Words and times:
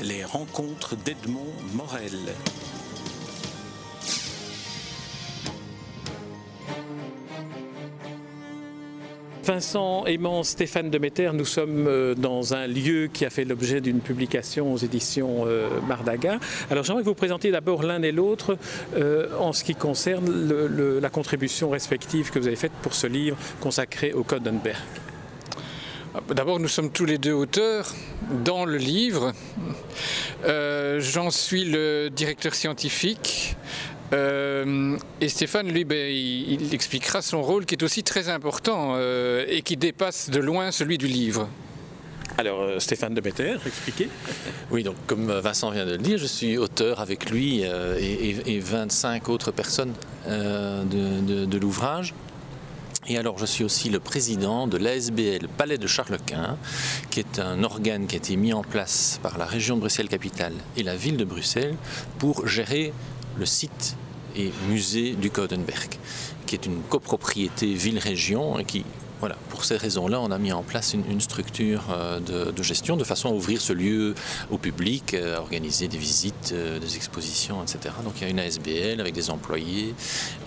Les 0.00 0.24
rencontres 0.24 0.96
d'Edmond 0.96 1.52
Morel. 1.74 2.34
Vincent 9.44 10.06
Aimant, 10.06 10.44
Stéphane 10.44 10.88
Demeter, 10.88 11.32
nous 11.34 11.44
sommes 11.44 11.86
euh, 11.88 12.14
dans 12.14 12.54
un 12.54 12.66
lieu 12.66 13.08
qui 13.12 13.24
a 13.24 13.30
fait 13.30 13.44
l'objet 13.44 13.80
d'une 13.80 14.00
publication 14.00 14.72
aux 14.72 14.76
éditions 14.76 15.44
euh, 15.46 15.68
Mardaga. 15.86 16.38
Alors 16.70 16.84
j'aimerais 16.84 17.02
vous 17.02 17.14
présenter 17.14 17.50
d'abord 17.50 17.82
l'un 17.82 18.02
et 18.02 18.12
l'autre 18.12 18.56
euh, 18.96 19.28
en 19.38 19.52
ce 19.52 19.64
qui 19.64 19.74
concerne 19.74 20.26
la 21.00 21.10
contribution 21.10 21.70
respective 21.70 22.30
que 22.30 22.38
vous 22.38 22.46
avez 22.46 22.56
faite 22.56 22.72
pour 22.82 22.94
ce 22.94 23.06
livre 23.06 23.36
consacré 23.60 24.12
au 24.12 24.22
Codenberg. 24.22 24.78
Ah, 26.14 26.20
d'abord, 26.34 26.60
nous 26.60 26.68
sommes 26.68 26.90
tous 26.90 27.06
les 27.06 27.18
deux 27.18 27.32
auteurs 27.32 27.94
dans 28.44 28.64
le 28.64 28.76
livre. 28.76 29.32
J'en 30.44 31.30
suis 31.30 31.64
le 31.64 32.10
directeur 32.10 32.54
scientifique. 32.54 33.56
Euh, 34.12 34.96
et 35.20 35.28
Stéphane, 35.28 35.68
lui, 35.68 35.84
ben, 35.84 36.10
il, 36.10 36.74
expliquera 36.74 37.22
son 37.22 37.42
rôle 37.42 37.64
qui 37.64 37.74
est 37.74 37.82
aussi 37.82 38.02
très 38.02 38.28
important 38.28 38.94
euh, 38.96 39.44
et 39.48 39.62
qui 39.62 39.76
dépasse 39.76 40.28
de 40.30 40.40
loin 40.40 40.70
celui 40.70 40.98
du 40.98 41.06
livre. 41.06 41.48
Alors, 42.38 42.60
euh, 42.60 42.78
Stéphane 42.78 43.14
de 43.14 43.20
Better, 43.20 43.56
expliquez. 43.66 44.08
Oui, 44.70 44.82
donc 44.82 44.96
comme 45.06 45.30
Vincent 45.32 45.70
vient 45.70 45.86
de 45.86 45.92
le 45.92 45.98
dire, 45.98 46.18
je 46.18 46.26
suis 46.26 46.58
auteur 46.58 47.00
avec 47.00 47.30
lui 47.30 47.62
et, 47.62 48.60
25 48.60 49.28
autres 49.28 49.50
personnes 49.50 49.94
de, 50.26 51.58
l'ouvrage. 51.58 52.14
Et 53.08 53.18
alors, 53.18 53.36
je 53.36 53.46
suis 53.46 53.64
aussi 53.64 53.90
le 53.90 53.98
président 53.98 54.68
de 54.68 54.76
l'ASBL 54.76 55.48
Palais 55.48 55.76
de 55.76 55.88
Charlequin, 55.88 56.56
qui 57.10 57.18
est 57.18 57.40
un 57.40 57.64
organe 57.64 58.06
qui 58.06 58.14
a 58.14 58.18
été 58.18 58.36
mis 58.36 58.52
en 58.52 58.62
place 58.62 59.18
par 59.24 59.38
la 59.38 59.44
région 59.44 59.74
de 59.74 59.80
Bruxelles-Capitale 59.80 60.54
et 60.76 60.84
la 60.84 60.94
ville 60.94 61.16
de 61.16 61.24
Bruxelles 61.24 61.74
pour 62.20 62.46
gérer 62.46 62.92
le 63.36 63.44
site 63.44 63.96
et 64.36 64.52
musée 64.68 65.14
du 65.14 65.30
Codenberg, 65.30 65.98
qui 66.46 66.54
est 66.54 66.64
une 66.64 66.80
copropriété 66.82 67.74
ville-région 67.74 68.60
et 68.60 68.64
qui 68.64 68.84
voilà, 69.22 69.36
pour 69.50 69.64
ces 69.64 69.76
raisons-là, 69.76 70.20
on 70.20 70.32
a 70.32 70.38
mis 70.38 70.50
en 70.50 70.64
place 70.64 70.94
une, 70.94 71.20
structure 71.20 71.84
euh, 71.92 72.18
de, 72.50 72.62
gestion 72.64 72.96
de 72.96 73.04
façon 73.04 73.28
à 73.28 73.32
ouvrir 73.32 73.60
ce 73.60 73.72
lieu 73.72 74.16
au 74.50 74.58
public, 74.58 75.14
euh, 75.14 75.36
à 75.36 75.40
organiser 75.40 75.86
des 75.86 75.96
visites, 75.96 76.50
euh, 76.52 76.80
des 76.80 76.96
expositions, 76.96 77.62
etc. 77.62 77.94
Donc 78.02 78.14
il 78.16 78.24
y 78.24 78.26
a 78.26 78.30
une 78.30 78.40
ASBL 78.40 79.00
avec 79.00 79.14
des 79.14 79.30
employés 79.30 79.94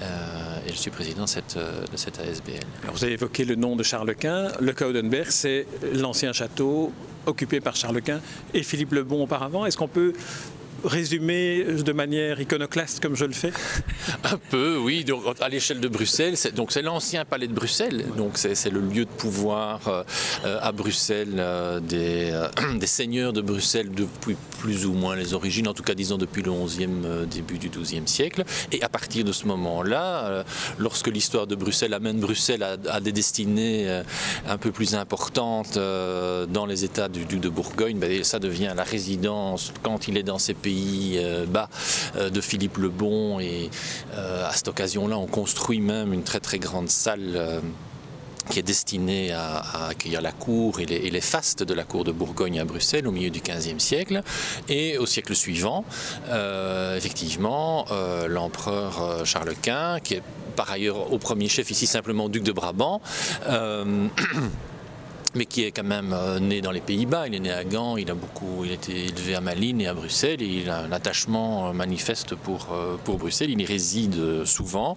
et 0.02 0.72
je 0.72 0.76
suis 0.76 0.92
président 0.92 1.24
de 1.24 1.30
cette, 1.30 1.58
ASBL. 1.58 2.66
Vous 2.92 3.04
avez 3.06 3.14
évoqué 3.14 3.46
le 3.46 3.56
nom 3.56 3.78
de 3.78 3.84
Charles 3.84 4.14
Quint. 4.14 4.50
Le 4.60 4.74
Codenberg, 4.74 5.30
c'est 5.30 5.68
l'ancien 5.94 6.34
château 6.34 6.92
occupé 7.26 7.62
par 7.62 7.78
Charles 7.78 8.02
Quint 8.02 8.20
et 8.54 8.62
Philippe 8.62 8.92
Lebon 8.92 9.24
auparavant. 9.24 9.66
Est-ce 9.66 9.78
qu'on 9.78 9.88
peut 9.88 10.14
résumer 10.86 11.64
de 11.64 11.92
manière 11.92 12.40
iconoclaste 12.40 13.02
comme 13.02 13.16
je 13.16 13.26
le 13.26 13.34
fais 13.34 13.52
Un 14.24 14.38
peu, 14.50 14.78
oui. 14.78 15.06
À 15.42 15.50
l'échelle 15.50 15.80
de 15.80 15.88
Bruxelles, 15.88 16.38
c'est, 16.38 16.54
donc 16.54 16.72
c'est 16.72 16.82
l'ancien 16.82 17.26
palais 17.26 17.48
de 17.48 17.54
Bruxelles. 17.54 18.06
Donc 18.18 18.38
c'est, 18.38 18.70
le 18.70 18.80
lieu 18.80 19.06
de 19.06 19.10
pouvoir 19.10 19.82
euh, 19.88 20.60
à 20.62 20.72
Bruxelles 20.72 21.36
euh, 21.38 21.80
des, 21.80 22.32
euh, 22.32 22.48
seigneurs 22.86 23.34
de 23.34 23.42
Bruxelles 23.42 23.92
depuis 23.92 24.36
plus 24.60 24.86
ou 24.86 24.94
moins 24.94 25.16
les 25.16 25.34
origines, 25.34 25.68
en 25.68 25.74
tout 25.74 25.84
cas 25.84 25.94
disons 25.94 26.18
depuis 26.18 26.42
le 26.42 26.52
11e, 26.52 27.26
début 27.26 27.58
du 27.58 27.70
12e 27.70 28.08
siècle. 28.08 28.44
Et 28.72 28.82
à 28.84 28.90
partir 28.90 29.24
de 29.24 29.32
ce 29.32 29.46
moment-là, 29.48 30.44
lorsque 30.78 31.08
l'histoire 31.08 31.48
de 31.48 31.56
Bruxelles 31.56 31.94
amène 31.94 32.20
Bruxelles 32.20 32.64
à, 32.64 33.00
des 33.00 33.12
destinées 33.12 34.02
un 34.48 34.58
peu 34.58 34.72
plus 34.72 34.96
importantes 34.96 35.76
dans 35.76 36.66
les 36.68 36.84
États 36.84 37.10
du 37.10 37.26
de 37.26 37.50
Bourgogne, 37.50 37.98
ben, 37.98 38.24
ça 38.24 38.40
devient 38.40 38.74
la 38.76 38.84
résidence 38.84 39.74
quand 39.84 40.08
il 40.08 40.18
est 40.18 40.24
dans 40.24 40.40
ces 40.40 40.54
pays 40.54 40.75
euh, 41.18 41.46
bas 41.46 41.70
euh, 42.16 42.30
de 42.30 42.42
Philippe 42.42 42.78
le 42.78 42.90
Bon. 42.90 43.40
Et 43.40 43.70
euh, 44.16 44.48
à 44.48 44.52
cette 44.54 44.68
occasion-là, 44.68 45.18
on 45.18 45.28
construit 45.28 45.82
même 45.82 46.14
une 46.14 46.24
très 46.24 46.40
très 46.40 46.60
grande 46.60 46.90
salle 46.90 47.62
qui 48.50 48.60
est 48.60 48.64
destinée 48.64 49.32
à, 49.32 49.88
accueillir 49.90 50.22
la 50.22 50.32
cour 50.32 50.80
et 50.80 50.86
les, 50.86 51.22
fastes 51.22 51.64
de 51.64 51.74
la 51.74 51.84
cour 51.84 52.04
de 52.04 52.12
Bourgogne 52.12 52.60
à 52.60 52.66
Bruxelles 52.66 53.08
au 53.08 53.12
milieu 53.12 53.32
du 53.32 53.42
XVe 53.42 53.80
siècle. 53.80 54.22
Et 54.70 55.00
au 55.00 55.08
siècle 55.08 55.34
suivant, 55.36 55.84
effectivement, 56.96 57.88
l'empereur 58.28 59.26
Charles 59.26 59.56
Quint, 59.64 60.00
qui 60.00 60.14
est 60.16 60.24
par 60.56 60.70
ailleurs 60.70 61.12
au 61.12 61.18
premier 61.18 61.50
chef 61.50 61.72
ici 61.72 61.88
simplement 61.88 62.30
duc 62.30 62.44
de 62.44 62.52
Brabant, 62.52 63.02
mais 65.36 65.46
qui 65.46 65.64
est 65.64 65.72
quand 65.72 65.84
même 65.84 66.14
euh, 66.14 66.40
né 66.40 66.62
dans 66.62 66.72
les 66.72 66.82
Pays-Bas. 66.82 67.28
Il 67.28 67.36
est 67.36 67.40
né 67.40 67.52
à 67.52 67.64
Gand, 67.64 67.98
il 67.98 68.10
a 68.10 68.16
beaucoup, 68.16 68.64
il 68.64 68.72
a 68.72 68.74
été 68.74 69.06
élevé 69.06 69.36
à 69.36 69.42
Malines 69.42 69.82
et 69.82 69.88
à 69.88 69.94
Bruxelles, 69.94 70.42
et 70.42 70.46
il 70.46 70.70
a 70.70 70.80
un 70.80 70.92
attachement 70.92 71.70
euh, 71.70 71.74
manifeste 71.74 72.36
pour, 72.36 72.70
euh, 72.72 72.96
pour 73.04 73.18
Bruxelles. 73.18 73.50
Il 73.52 73.62
y 73.62 73.66
réside 73.66 74.46
souvent 74.46 74.96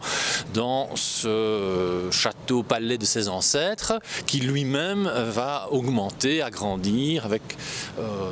dans 0.54 0.94
ce 0.94 2.08
château-palais 2.10 2.98
de 2.98 3.04
ses 3.04 3.28
ancêtres, 3.28 4.00
qui 4.26 4.40
lui-même 4.40 5.08
va 5.08 5.68
augmenter, 5.70 6.42
agrandir, 6.42 7.24
avec 7.24 7.42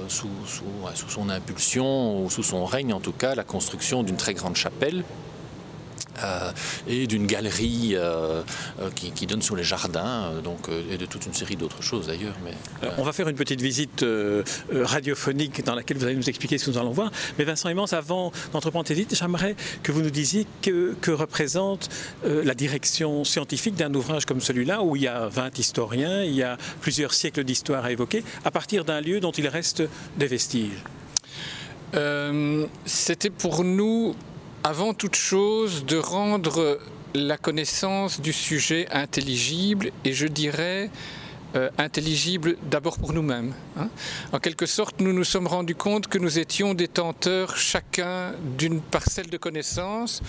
sous, 0.08 0.28
sous 0.46 1.08
son 1.08 1.28
impulsion, 1.28 2.22
ou 2.22 2.30
sous 2.30 2.42
son 2.42 2.64
règne 2.64 2.92
en 2.92 3.00
tout 3.00 3.12
cas, 3.12 3.34
la 3.34 3.44
construction 3.44 4.02
d'une 4.02 4.16
très 4.16 4.34
grande 4.34 4.56
chapelle 4.56 5.04
euh, 6.22 6.52
et 6.88 7.06
d'une 7.06 7.26
galerie 7.26 7.90
euh, 7.94 8.42
euh, 8.80 8.90
qui, 8.94 9.26
donne 9.26 9.42
sur 9.42 9.56
les 9.56 9.64
jardins, 9.64 10.32
donc, 10.42 10.68
et 10.90 10.96
de 10.96 11.06
toute 11.06 11.26
une 11.26 11.34
série 11.34 11.56
d'autres 11.56 11.82
choses 11.82 12.06
d'ailleurs. 12.06 12.36
Mais, 12.44 12.52
on 12.98 13.02
va 13.02 13.12
faire 13.12 13.28
une 13.28 13.36
petite 13.36 13.60
visite 13.60 14.04
radiophonique 14.72 15.64
dans 15.64 15.74
laquelle 15.74 15.96
vous 15.96 16.04
allez 16.04 16.14
nous 16.14 16.28
expliquer 16.28 16.58
ce 16.58 16.66
que 16.66 16.70
nous 16.70 16.78
allons 16.78 16.92
voir. 16.92 17.10
Mais 17.38 17.44
Vincent 17.44 17.68
Immense, 17.68 17.92
avant 17.92 18.30
d'entreprendre 18.52 18.86
cette 18.86 18.96
visite, 18.96 19.16
j'aimerais 19.16 19.56
que 19.82 19.90
vous 19.90 20.02
nous 20.02 20.10
disiez 20.10 20.46
que, 20.62 20.94
que 21.00 21.10
représente 21.10 21.88
la 22.24 22.54
direction 22.54 23.24
scientifique 23.24 23.74
d'un 23.74 23.92
ouvrage 23.94 24.26
comme 24.26 24.40
celui-là, 24.40 24.82
où 24.82 24.94
il 24.96 25.02
y 25.02 25.08
a 25.08 25.26
20 25.28 25.58
historiens, 25.58 26.22
il 26.22 26.34
y 26.34 26.42
a 26.42 26.56
plusieurs 26.80 27.14
siècles 27.14 27.44
d'histoire 27.44 27.84
à 27.84 27.90
évoquer, 27.90 28.22
à 28.44 28.50
partir 28.50 28.84
d'un 28.84 29.00
lieu 29.00 29.18
dont 29.18 29.32
il 29.32 29.48
reste 29.48 29.82
des 30.16 30.26
vestiges. 30.26 30.84
C'était 32.84 33.30
pour 33.30 33.64
nous 33.64 34.14
avant 34.68 34.94
toute 34.94 35.14
chose 35.14 35.84
de 35.84 35.96
rendre 35.96 36.80
la 37.14 37.36
connaissance 37.36 38.20
du 38.20 38.32
sujet 38.32 38.88
intelligible 38.90 39.92
et 40.04 40.12
je 40.12 40.26
dirais 40.26 40.90
euh, 41.56 41.70
intelligible 41.78 42.56
d'abord 42.70 42.98
pour 42.98 43.12
nous-mêmes. 43.12 43.54
Hein. 43.76 43.88
En 44.32 44.38
quelque 44.38 44.66
sorte, 44.66 45.00
nous 45.00 45.12
nous 45.12 45.24
sommes 45.24 45.46
rendus 45.46 45.74
compte 45.74 46.06
que 46.06 46.18
nous 46.18 46.38
étions 46.38 46.74
détenteurs 46.74 47.56
chacun 47.56 48.32
d'une 48.58 48.80
parcelle 48.80 49.30
de 49.30 49.36
connaissances 49.36 50.22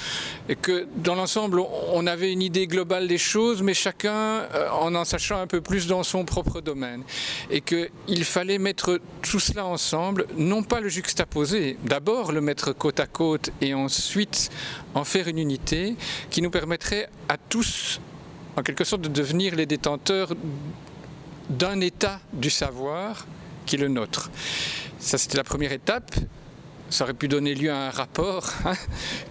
et 0.48 0.56
que 0.56 0.88
dans 0.96 1.16
l'ensemble, 1.16 1.62
on 1.94 2.08
avait 2.08 2.32
une 2.32 2.42
idée 2.42 2.68
globale 2.68 3.08
des 3.08 3.18
choses, 3.18 3.62
mais 3.62 3.74
chacun 3.74 4.12
euh, 4.12 4.70
en 4.72 4.96
en 4.96 5.06
sachant 5.06 5.40
un 5.40 5.48
peu 5.48 5.62
plus 5.62 5.88
dans 5.88 6.04
son 6.04 6.24
propre 6.24 6.62
domaine. 6.62 7.04
Et 7.52 7.62
qu'il 7.62 8.24
fallait 8.24 8.58
mettre 8.58 9.00
tout 9.22 9.40
cela 9.40 9.66
ensemble, 9.66 10.28
non 10.38 10.64
pas 10.64 10.80
le 10.80 10.90
juxtaposer, 10.90 11.78
d'abord 11.84 12.32
le 12.32 12.42
mettre 12.42 12.74
côte 12.74 13.00
à 13.00 13.06
côte 13.06 13.52
et 13.62 13.74
ensuite 13.74 14.50
en 14.94 15.04
faire 15.04 15.28
une 15.28 15.40
unité 15.40 15.96
qui 16.30 16.42
nous 16.42 16.50
permettrait 16.50 17.10
à 17.30 17.38
tous 17.38 18.00
en 18.56 18.64
quelque 18.64 18.84
sorte 18.84 19.04
de 19.04 19.10
devenir 19.10 19.56
les 19.56 19.66
détenteurs 19.66 20.34
d'un 21.50 21.80
état 21.82 22.20
du 22.34 22.50
savoir 22.50 23.26
qui 23.66 23.76
est 23.76 23.80
le 23.80 23.88
nôtre. 23.88 24.30
Ça, 25.00 25.18
c'était 25.18 25.38
la 25.38 25.44
première 25.44 25.72
étape. 25.72 26.16
Ça 26.90 27.04
aurait 27.04 27.14
pu 27.14 27.28
donner 27.28 27.54
lieu 27.54 27.72
à 27.72 27.88
un 27.88 27.90
rapport 27.90 28.50
hein, 28.66 28.74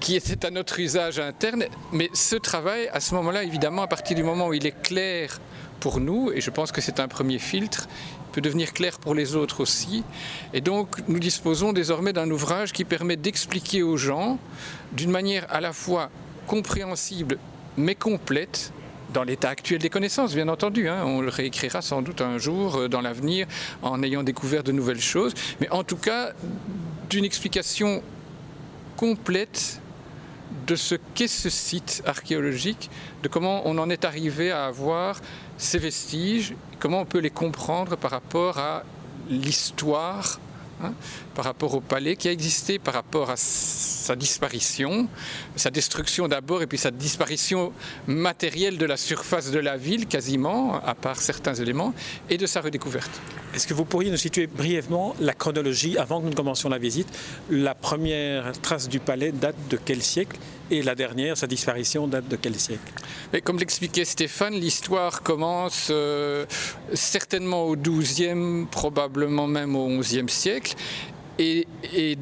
qui 0.01 0.15
était 0.15 0.45
à 0.45 0.51
notre 0.51 0.79
usage 0.79 1.19
interne. 1.19 1.65
Mais 1.93 2.11
ce 2.13 2.37
travail, 2.37 2.89
à 2.93 3.01
ce 3.01 3.15
moment-là, 3.15 3.45
évidemment, 3.45 3.83
à 3.83 3.87
partir 3.87 4.15
du 4.15 4.23
moment 4.23 4.49
où 4.49 4.55
il 4.55 4.67
est 4.67 4.83
clair 4.83 5.41
pour 5.81 6.01
nous, 6.01 6.31
et 6.33 6.41
je 6.41 6.51
pense 6.51 6.73
que 6.73 6.81
c'est 6.81 7.01
un 7.01 7.09
premier 7.09 7.39
filtre, 7.39 7.89
peut 8.33 8.43
devenir 8.43 8.75
clair 8.75 8.99
pour 8.99 9.15
les 9.15 9.35
autres 9.35 9.61
aussi. 9.61 10.05
Et 10.53 10.61
donc, 10.61 10.97
nous 11.09 11.19
disposons 11.19 11.73
désormais 11.73 12.13
d'un 12.13 12.31
ouvrage 12.31 12.73
qui 12.73 12.85
permet 12.85 13.17
d'expliquer 13.17 13.83
aux 13.83 13.97
gens, 13.97 14.39
d'une 14.93 15.11
manière 15.11 15.47
à 15.49 15.63
la 15.63 15.73
fois 15.73 16.11
compréhensible 16.47 17.39
mais 17.79 17.95
complète, 17.95 18.73
dans 19.13 19.25
l'état 19.25 19.51
actuel 19.51 19.81
des 19.81 19.91
connaissances, 19.91 20.35
bien 20.35 20.49
entendu. 20.49 20.89
Hein. 20.89 21.05
On 21.05 21.21
le 21.21 21.29
réécrira 21.29 21.83
sans 21.83 22.03
doute 22.03 22.21
un 22.21 22.39
jour 22.39 22.77
euh, 22.77 22.89
dans 22.89 23.01
l'avenir 23.01 23.47
en 23.83 24.03
ayant 24.03 24.23
découvert 24.23 24.63
de 24.63 24.73
nouvelles 24.73 25.01
choses. 25.01 25.35
Mais 25.61 25.69
en 25.71 25.85
tout 25.85 25.97
cas, 25.97 26.33
d'une 27.09 27.25
explication 27.25 28.03
complète 28.97 29.81
de 30.67 30.75
ce 30.75 30.95
qu'est 31.15 31.29
ce 31.29 31.51
site 31.51 32.03
archéologique, 32.07 32.91
de 33.23 33.29
comment 33.29 33.63
on 33.67 33.79
en 33.79 33.91
est 33.91 34.05
arrivé 34.05 34.51
à 34.51 34.67
avoir 34.67 35.21
ces 35.59 35.79
vestiges, 35.79 36.55
comment 36.79 37.01
on 37.01 37.05
peut 37.05 37.19
les 37.19 37.31
comprendre 37.31 37.97
par 37.97 38.11
rapport 38.11 38.59
à 38.59 38.83
l'histoire 39.29 40.41
hein, 40.83 40.93
par 41.35 41.45
rapport 41.45 41.75
au 41.75 41.81
palais, 41.81 42.17
qui 42.17 42.29
a 42.29 42.33
existé 42.33 42.79
par 42.79 42.95
rapport 42.95 43.31
à 43.31 43.37
sa 43.37 44.17
disparition, 44.17 45.09
sa 45.57 45.71
destruction 45.71 46.29
d'abord 46.29 46.63
et 46.63 46.67
puis 46.67 46.79
sa 46.79 46.91
disparition 46.91 47.73
matérielle 48.07 48.79
de 48.79 48.87
la 48.87 48.97
surface 48.97 49.51
de 49.51 49.59
la 49.59 49.77
ville 49.77 50.07
quasiment, 50.07 50.81
à 50.85 50.95
part 50.95 51.21
certains 51.21 51.55
éléments, 51.55 51.95
et 52.31 52.39
de 52.39 52.47
sa 52.47 52.61
redécouverte. 52.61 53.21
Est-ce 53.55 53.67
que 53.67 53.75
vous 53.75 53.85
pourriez 53.85 54.11
nous 54.11 54.17
situer 54.17 54.47
brièvement 54.47 55.15
la 55.21 55.33
chronologie 55.33 55.99
avant 55.99 56.21
que 56.21 56.27
nous 56.27 56.35
commencions 56.35 56.69
la 56.69 56.79
visite 56.79 57.09
La 57.51 57.75
première 57.75 58.53
trace 58.61 58.89
du 58.89 59.01
palais 59.01 59.33
date 59.33 59.57
de 59.71 59.79
quel 59.83 60.03
siècle? 60.03 60.39
Et 60.71 60.83
la 60.83 60.95
dernière, 60.95 61.37
sa 61.37 61.47
disparition, 61.47 62.09
date 62.09 62.29
de 62.29 62.37
quel 62.37 62.55
siècle? 62.55 62.93
Mais 63.33 63.41
Comme 63.41 63.59
l'expliquait 63.59 64.05
Stéphane, 64.05 64.55
l'histoire 64.55 65.23
commence 65.23 65.89
euh, 65.91 66.47
certainement 66.93 67.65
au 67.65 67.77
XIIe, 67.77 68.67
probablement 68.71 69.47
même 69.47 69.77
au 69.77 69.89
XIe 69.99 70.29
siècle. 70.29 70.75
Et, 71.39 71.67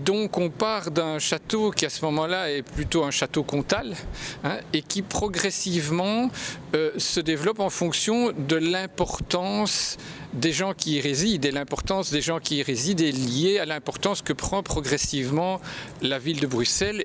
donc 0.05 0.39
on 0.39 0.51
part 0.51 0.91
d'un 0.91 1.21
château 1.21 1.71
qui 1.71 1.87
à 1.87 1.91
ce 1.91 2.05
moment-là 2.05 2.51
est 2.51 2.63
plutôt 2.63 3.05
un 3.05 3.13
château 3.13 3.45
comtal 3.45 3.95
hein, 4.43 4.59
et 4.73 4.83
qui 4.83 5.03
progressivement 5.03 6.31
euh, 6.75 6.91
se 6.99 7.21
développe 7.21 7.61
en 7.61 7.71
fonction 7.71 8.33
de 8.37 8.57
l'importance 8.57 9.99
des 10.33 10.51
gens 10.51 10.75
qui 10.75 10.97
y 10.97 11.01
résident 11.01 11.49
et 11.49 11.53
l'importance 11.53 12.11
des 12.11 12.21
gens 12.21 12.41
qui 12.41 12.57
y 12.57 12.63
résident 12.65 13.05
est 13.05 13.13
liée 13.13 13.59
à 13.61 13.67
l'importance 13.67 14.21
que 14.21 14.33
prend 14.33 14.65
progressivement 14.65 15.61
la 16.03 16.19
ville 16.19 16.41
de 16.41 16.49
Bruxelles 16.49 17.05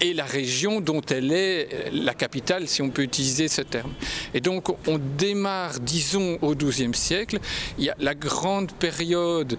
et 0.00 0.12
la 0.14 0.24
région 0.24 0.80
dont 0.80 1.00
elle 1.02 1.32
est 1.32 1.90
la 1.92 2.14
capitale, 2.14 2.68
si 2.68 2.82
on 2.82 2.90
peut 2.90 3.02
utiliser 3.02 3.48
ce 3.48 3.62
terme. 3.62 3.92
Et 4.34 4.40
donc 4.40 4.68
on 4.86 4.98
démarre, 4.98 5.80
disons, 5.80 6.38
au 6.42 6.54
XIIe 6.54 6.94
siècle. 6.94 7.38
Il 7.78 7.84
y 7.84 7.90
a 7.90 7.96
la 7.98 8.14
grande 8.14 8.72
période 8.72 9.58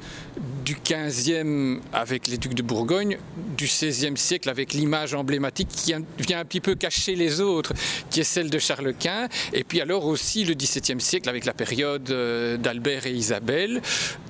du 0.66 0.76
XVe 0.76 1.80
avec 1.94 2.28
les 2.28 2.38
ducs 2.38 2.56
de 2.56 2.64
Bourgogne, 2.64 3.18
du 3.56 3.66
XVIe 3.66 4.18
siècle 4.18 4.50
avec 4.50 4.74
l'image 4.74 5.14
emblématique 5.14 5.70
qui 5.70 5.94
vient 6.18 6.40
un 6.40 6.46
petit 6.46 6.62
peu 6.62 6.76
cacher 6.76 7.16
les 7.16 7.40
autres, 7.40 7.74
qui 8.10 8.22
est 8.22 8.26
celle 8.26 8.50
de 8.50 8.60
Charles 8.60 8.94
Quint, 8.94 9.28
et 9.54 9.64
puis 9.64 9.80
alors 9.82 10.06
aussi 10.06 10.44
le 10.44 10.54
XVIIe 10.54 11.00
siècle 11.00 11.30
avec 11.30 11.46
la 11.46 11.54
période 11.54 12.10
euh, 12.10 12.58
d'Albert 12.58 13.06
et 13.06 13.12
Isabelle. 13.12 13.82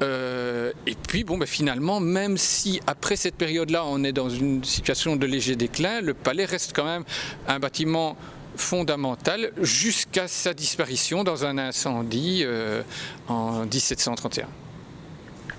Euh, 0.01 0.71
et 0.85 0.95
puis 1.07 1.23
bon, 1.23 1.37
ben, 1.37 1.45
finalement, 1.45 1.99
même 1.99 2.37
si 2.37 2.79
après 2.85 3.15
cette 3.15 3.35
période-là, 3.35 3.83
on 3.85 4.03
est 4.03 4.13
dans 4.13 4.29
une 4.29 4.63
situation 4.63 5.15
de 5.15 5.25
léger 5.25 5.55
déclin, 5.55 5.94
le 6.01 6.13
palais 6.13 6.45
reste 6.45 6.73
quand 6.75 6.85
même 6.85 7.03
un 7.47 7.59
bâtiment 7.59 8.17
fondamental 8.55 9.51
jusqu'à 9.61 10.27
sa 10.27 10.53
disparition 10.53 11.23
dans 11.23 11.45
un 11.45 11.57
incendie 11.57 12.41
euh, 12.43 12.81
en 13.27 13.65
1731. 13.65 14.47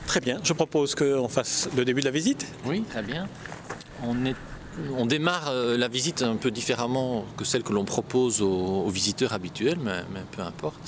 Très 0.06 0.20
bien, 0.20 0.38
je 0.42 0.52
propose 0.52 0.94
qu'on 0.94 1.28
fasse 1.28 1.68
le 1.76 1.84
début 1.84 2.00
de 2.00 2.06
la 2.06 2.12
visite. 2.12 2.46
Oui, 2.64 2.82
très 2.88 3.02
bien. 3.02 3.26
On, 4.02 5.06
démarre 5.06 5.48
euh, 5.48 5.76
la 5.76 5.88
visite 5.88 6.22
un 6.22 6.36
peu 6.36 6.50
différemment 6.50 7.24
que 7.36 7.44
celle 7.44 7.62
que 7.62 7.72
l'on 7.72 7.84
propose 7.84 8.42
aux, 8.42 8.88
visiteurs 8.88 9.32
habituels, 9.32 9.78
mais, 9.82 10.02
peu 10.32 10.42
importe, 10.42 10.78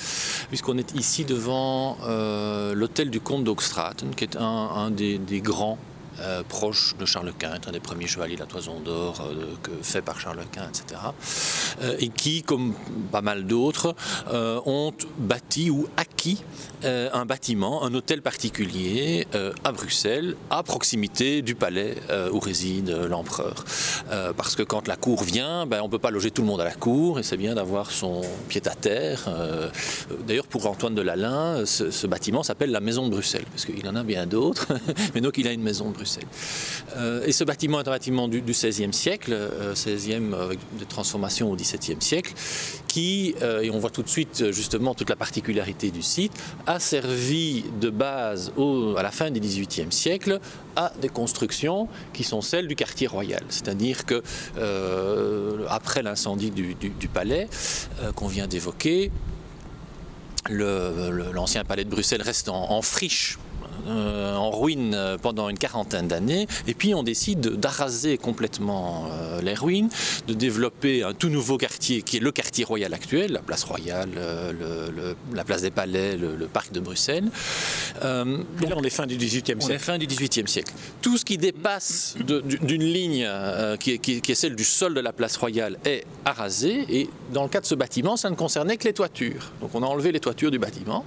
puisqu'on 0.47 0.77
est 0.77 0.95
ici 0.95 1.25
devant 1.25 1.97
euh, 2.03 2.73
l'hôtel 2.75 3.09
du 3.09 3.19
comte 3.19 3.43
d'Oxtraten, 3.43 4.13
qui 4.15 4.23
est 4.23 4.37
un, 4.37 4.91
des, 4.91 5.41
grands 5.41 5.79
euh, 6.21 6.43
proche 6.47 6.95
de 6.97 7.05
Charles 7.05 7.31
Quint, 7.37 7.59
un 7.67 7.71
des 7.71 7.79
premiers 7.79 8.07
chevaliers 8.07 8.35
de 8.35 8.41
la 8.41 8.45
Toison 8.45 8.79
d'Or 8.79 9.21
euh, 9.21 9.55
fait 9.81 10.01
par 10.01 10.19
Charles 10.19 10.43
Quint, 10.51 10.67
etc. 10.67 11.01
Euh, 11.81 11.95
et 11.99 12.09
qui, 12.09 12.43
comme 12.43 12.73
pas 13.11 13.21
mal 13.21 13.45
d'autres, 13.45 13.95
ont 14.65 14.93
bâti 15.17 15.69
ou 15.69 15.87
acquis 15.97 16.18
un 16.83 17.25
bâtiment, 17.25 17.83
un 17.83 17.93
hôtel 17.93 18.21
particulier 18.21 19.27
à 19.63 19.71
Bruxelles, 19.71 20.35
à 20.49 20.63
proximité 20.63 21.41
du 21.41 21.55
palais 21.55 21.95
où 22.31 22.39
réside 22.39 22.89
l'empereur. 23.09 23.65
parce 24.37 24.55
que 24.55 24.63
quand 24.63 24.87
la 24.87 24.95
cour 24.95 25.23
vient, 25.23 25.65
ben, 25.65 25.81
on 25.81 25.85
ne 25.85 25.91
peut 25.91 25.99
pas 25.99 26.11
loger 26.11 26.31
tout 26.31 26.41
le 26.41 26.47
monde 26.47 26.61
à 26.61 26.63
la 26.63 26.73
cour, 26.73 27.19
et 27.19 27.23
c'est 27.23 27.37
bien 27.37 27.55
d'avoir 27.55 27.91
son 27.91 28.21
pied 28.47 28.61
à 28.65 28.75
terre. 28.75 29.29
D'ailleurs, 30.27 30.47
pour 30.47 30.65
Antoine 30.67 30.95
de 30.95 31.01
Lalin, 31.01 31.65
ce, 31.65 31.91
ce 31.91 32.07
bâtiment 32.07 32.43
s'appelle 32.43 32.71
la 32.71 32.79
Maison 32.79 33.05
de 33.05 33.11
Bruxelles, 33.11 33.45
parce 33.51 33.65
qu'il 33.65 33.87
en 33.87 33.95
a 33.95 34.03
bien 34.03 34.25
d'autres, 34.25 34.67
mais 35.15 35.21
donc 35.21 35.37
il 35.37 35.47
a 35.47 35.51
une 35.51 35.61
maison 35.61 35.89
de 35.89 35.93
Bruxelles. 35.93 36.27
Euh, 36.97 37.25
et 37.25 37.31
ce 37.31 37.43
bâtiment 37.43 37.79
est 37.79 37.87
un 37.87 37.91
bâtiment 37.91 38.27
du, 38.27 38.41
XVIe 38.41 38.93
siècle, 38.93 39.37
16e 39.73 40.33
euh, 40.33 40.45
avec 40.45 40.59
des 40.77 40.85
transformations 40.85 41.51
au 41.51 41.55
XVIIe 41.55 42.01
siècle, 42.01 42.33
qui, 42.87 43.35
euh, 43.41 43.61
et 43.61 43.69
on 43.69 43.79
voit 43.79 43.89
tout 43.89 44.03
de 44.03 44.09
suite 44.09 44.51
justement 44.51 44.93
toute 44.95 45.09
la 45.09 45.15
particularité 45.15 45.91
du 45.91 46.01
a 46.65 46.79
servi 46.79 47.65
de 47.79 47.89
base 47.89 48.51
à 48.97 49.03
la 49.03 49.11
fin 49.11 49.31
du 49.31 49.39
XVIIIe 49.39 49.91
siècle 49.91 50.39
à 50.75 50.91
des 51.01 51.09
constructions 51.09 51.87
qui 52.13 52.23
sont 52.23 52.41
celles 52.41 52.67
du 52.67 52.75
quartier 52.75 53.07
royal. 53.07 53.43
C'est-à-dire 53.49 54.05
que 54.05 54.23
après 55.69 56.03
l'incendie 56.03 56.51
du, 56.51 57.07
palais 57.13 57.47
qu'on 58.15 58.27
vient 58.27 58.47
d'évoquer, 58.47 59.11
l'ancien 60.49 61.63
palais 61.63 61.85
de 61.85 61.89
Bruxelles 61.89 62.21
reste 62.21 62.49
en 62.49 62.81
friche 62.81 63.37
euh, 63.87 64.35
en 64.35 64.51
ruine 64.51 64.93
euh, 64.93 65.17
pendant 65.17 65.49
une 65.49 65.57
quarantaine 65.57 66.07
d'années, 66.07 66.47
et 66.67 66.73
puis 66.73 66.93
on 66.93 67.03
décide 67.03 67.41
d'arraser 67.41 68.17
complètement 68.17 69.09
euh, 69.11 69.41
les 69.41 69.53
ruines, 69.53 69.89
de 70.27 70.33
développer 70.33 71.03
un 71.03 71.13
tout 71.13 71.29
nouveau 71.29 71.57
quartier 71.57 72.01
qui 72.01 72.17
est 72.17 72.19
le 72.19 72.31
quartier 72.31 72.65
royal 72.65 72.93
actuel, 72.93 73.33
la 73.33 73.41
place 73.41 73.63
royale, 73.63 74.09
la 75.33 75.43
place 75.43 75.61
des 75.61 75.71
palais, 75.71 76.17
le, 76.17 76.47
parc 76.47 76.71
de 76.71 76.79
Bruxelles. 76.79 77.29
et 78.01 78.05
là 78.05 78.75
on 78.75 78.83
est 78.83 78.89
fin 78.89 79.05
du 79.05 79.17
XVIIIe 79.17 79.43
siècle. 79.43 79.59
On 79.63 79.69
est 79.69 79.77
fin 79.77 79.97
du 79.97 80.07
XVIIIe 80.07 80.47
siècle. 80.47 80.73
Tout 81.01 81.17
ce 81.17 81.25
qui 81.25 81.37
dépasse 81.37 82.15
d'une 82.19 82.83
ligne 82.83 83.27
qui, 83.79 83.91
est, 83.93 83.97
qui 83.99 84.31
est 84.31 84.35
celle 84.35 84.55
du 84.55 84.63
sol 84.63 84.93
de 84.93 84.99
la 84.99 85.13
place 85.13 85.37
royale 85.37 85.77
est 85.85 86.05
arasé, 86.25 86.85
et 86.89 87.09
dans 87.33 87.43
le 87.43 87.49
cas 87.49 87.61
de 87.61 87.65
ce 87.65 87.75
bâtiment, 87.75 88.17
ça 88.17 88.29
ne 88.29 88.35
concernait 88.35 88.77
que 88.77 88.85
les 88.85 88.93
toitures. 88.93 89.51
Donc 89.61 89.71
on 89.73 89.83
a 89.83 89.85
enlevé 89.85 90.11
les 90.11 90.19
toitures 90.19 90.51
du 90.51 90.59
bâtiment. 90.59 91.05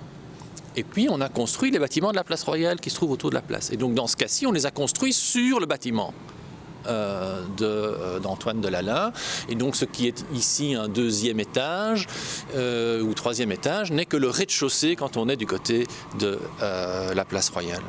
Et 0.76 0.84
puis, 0.84 1.08
on 1.10 1.20
a 1.20 1.28
construit 1.28 1.70
les 1.70 1.78
bâtiments 1.78 2.10
de 2.10 2.16
la 2.16 2.24
place 2.24 2.44
royale 2.44 2.80
qui 2.80 2.90
se 2.90 2.96
trouvent 2.96 3.10
autour 3.10 3.30
de 3.30 3.34
la 3.34 3.42
place. 3.42 3.70
Et 3.72 3.76
donc, 3.76 3.94
dans 3.94 4.06
ce 4.06 4.16
cas-ci, 4.16 4.46
on 4.46 4.52
les 4.52 4.66
a 4.66 4.70
construits 4.70 5.12
sur 5.12 5.60
le 5.60 5.66
bâtiment. 5.66 6.12
Euh, 6.86 7.42
euh, 7.60 8.18
d'Antoine 8.18 8.60
de, 8.60 8.68
Lalin. 8.68 9.12
Et 9.48 9.54
donc 9.54 9.76
ce 9.76 9.84
qui 9.84 10.08
est 10.08 10.24
ici 10.34 10.74
un 10.74 10.88
deuxième 10.88 11.38
étage 11.38 12.06
euh, 12.54 13.02
ou 13.02 13.14
troisième 13.14 13.52
étage 13.52 13.92
n'est 13.92 14.06
que 14.06 14.16
le 14.16 14.28
rez-de-chaussée 14.28 14.96
quand 14.96 15.16
on 15.16 15.28
est 15.28 15.36
du 15.36 15.46
côté 15.46 15.86
de 16.18 16.38
la 16.60 17.24
place 17.24 17.50
royale. 17.50 17.82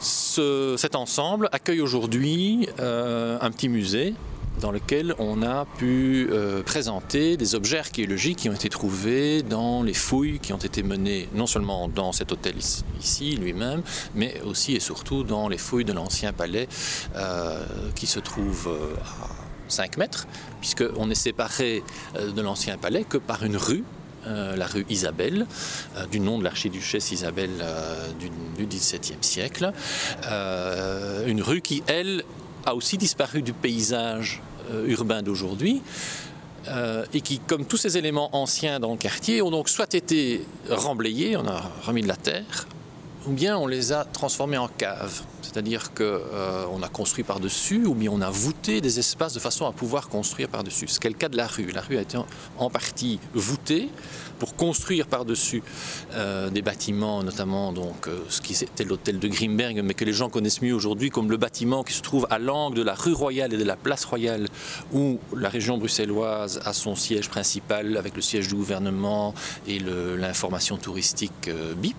cet 0.00 0.96
ensemble 0.96 1.48
accueille 1.52 1.80
aujourd'hui 1.80 2.68
un 2.78 3.50
petit 3.50 3.68
musée 3.68 4.14
dans 4.60 4.70
lequel 4.70 5.14
on 5.18 5.42
a 5.42 5.64
pu 5.64 6.28
euh, 6.30 6.62
présenter 6.62 7.36
des 7.36 7.54
objets 7.54 7.78
archéologiques 7.78 8.38
qui 8.38 8.48
ont 8.48 8.54
été 8.54 8.68
trouvés 8.68 9.42
dans 9.42 9.82
les 9.82 9.94
fouilles 9.94 10.38
qui 10.38 10.52
ont 10.52 10.58
été 10.58 10.82
menées 10.82 11.28
non 11.34 11.46
seulement 11.46 11.88
dans 11.88 12.12
cet 12.12 12.30
hôtel 12.32 12.54
ici 13.00 13.36
lui-même, 13.36 13.82
mais 14.14 14.40
aussi 14.42 14.74
et 14.74 14.80
surtout 14.80 15.24
dans 15.24 15.48
les 15.48 15.58
fouilles 15.58 15.84
de 15.84 15.92
l'ancien 15.92 16.32
palais 16.32 16.68
euh, 17.16 17.64
qui 17.94 18.06
se 18.06 18.20
trouve 18.20 18.68
euh, 18.68 18.94
à 19.00 19.28
5 19.68 19.96
mètres, 19.96 20.26
puisqu'on 20.60 21.10
est 21.10 21.14
séparé 21.14 21.84
de 22.14 22.42
l'ancien 22.42 22.76
palais 22.76 23.04
que 23.04 23.18
par 23.18 23.44
une 23.44 23.56
rue 23.56 23.84
la 24.26 24.66
rue 24.66 24.84
Isabelle, 24.90 25.46
du 26.10 26.20
nom 26.20 26.38
de 26.38 26.44
l'archiduchesse 26.44 27.10
Isabelle 27.10 27.64
du, 28.58 28.66
XVIIe 28.66 29.16
siècle. 29.22 29.72
une 31.26 31.40
rue 31.40 31.62
qui, 31.62 31.82
elle, 31.86 32.24
a 32.66 32.74
aussi 32.74 32.98
disparu 32.98 33.42
du 33.42 33.52
paysage 33.52 34.42
urbain 34.86 35.22
d'aujourd'hui. 35.22 35.82
Euh, 36.68 37.04
et 37.14 37.20
qui, 37.22 37.38
comme 37.38 37.64
tous 37.64 37.78
ces 37.78 37.96
éléments 37.96 38.28
anciens 38.36 38.80
dans 38.80 38.92
le 38.92 38.98
quartier, 38.98 39.40
ont 39.40 39.50
donc 39.50 39.68
soit 39.68 39.94
été 39.94 40.44
remblayés, 40.68 41.36
on 41.36 41.46
a 41.46 41.62
remis 41.82 42.02
de 42.02 42.08
la 42.08 42.16
terre, 42.16 42.68
ou 43.26 43.32
bien 43.32 43.56
on 43.56 43.66
les 43.66 43.92
a 43.92 44.04
transformés 44.04 44.58
en 44.58 44.68
caves. 44.68 45.22
C'est-à-dire 45.40 45.94
qu'on 45.94 46.04
euh, 46.04 46.82
a 46.82 46.88
construit 46.88 47.24
par-dessus, 47.24 47.86
ou 47.86 47.94
bien 47.94 48.10
on 48.12 48.20
a 48.20 48.30
voûté 48.30 48.82
des 48.82 48.98
espaces 48.98 49.32
de 49.32 49.40
façon 49.40 49.66
à 49.66 49.72
pouvoir 49.72 50.08
construire 50.08 50.48
par-dessus. 50.48 50.86
Ce 50.86 51.00
qui 51.00 51.06
est 51.06 51.10
le 51.10 51.16
cas 51.16 51.30
de 51.30 51.36
la 51.36 51.46
rue. 51.46 51.70
La 51.72 51.80
rue 51.80 51.96
a 51.96 52.02
été 52.02 52.18
en 52.58 52.70
partie 52.70 53.18
voûtée, 53.32 53.88
pour 54.40 54.56
construire 54.56 55.06
par-dessus 55.06 55.62
euh, 56.14 56.50
des 56.50 56.62
bâtiments, 56.62 57.22
notamment 57.22 57.72
donc, 57.72 58.08
euh, 58.08 58.18
ce 58.28 58.40
qui 58.40 58.54
était 58.54 58.84
l'hôtel 58.84 59.20
de 59.20 59.28
Grimberg, 59.28 59.82
mais 59.84 59.94
que 59.94 60.04
les 60.04 60.14
gens 60.14 60.30
connaissent 60.30 60.62
mieux 60.62 60.74
aujourd'hui 60.74 61.10
comme 61.10 61.30
le 61.30 61.36
bâtiment 61.36 61.84
qui 61.84 61.92
se 61.92 62.02
trouve 62.02 62.26
à 62.30 62.38
l'angle 62.38 62.78
de 62.78 62.82
la 62.82 62.94
rue 62.94 63.12
Royale 63.12 63.52
et 63.52 63.58
de 63.58 63.64
la 63.64 63.76
place 63.76 64.04
Royale, 64.04 64.48
où 64.92 65.20
la 65.36 65.50
région 65.50 65.76
bruxelloise 65.78 66.60
a 66.64 66.72
son 66.72 66.96
siège 66.96 67.28
principal 67.28 67.98
avec 67.98 68.16
le 68.16 68.22
siège 68.22 68.48
du 68.48 68.54
gouvernement 68.54 69.34
et 69.68 69.78
l'information 69.78 70.78
touristique 70.78 71.48
euh, 71.48 71.74
BIP. 71.74 71.96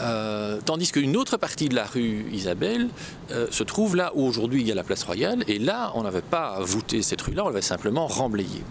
Euh, 0.00 0.58
tandis 0.64 0.90
qu'une 0.90 1.16
autre 1.16 1.36
partie 1.36 1.68
de 1.68 1.74
la 1.76 1.84
rue 1.84 2.26
Isabelle 2.32 2.88
euh, 3.30 3.46
se 3.50 3.62
trouve 3.62 3.94
là 3.94 4.10
où 4.16 4.26
aujourd'hui 4.26 4.60
il 4.60 4.66
y 4.66 4.72
a 4.72 4.74
la 4.74 4.82
place 4.82 5.04
royale, 5.04 5.44
et 5.46 5.58
là 5.58 5.92
on 5.94 6.02
n'avait 6.02 6.20
pas 6.20 6.58
voûté 6.60 7.00
cette 7.02 7.20
rue-là, 7.22 7.44
on 7.44 7.48
l'avait 7.48 7.62
simplement 7.62 8.06
remblayée. 8.06 8.64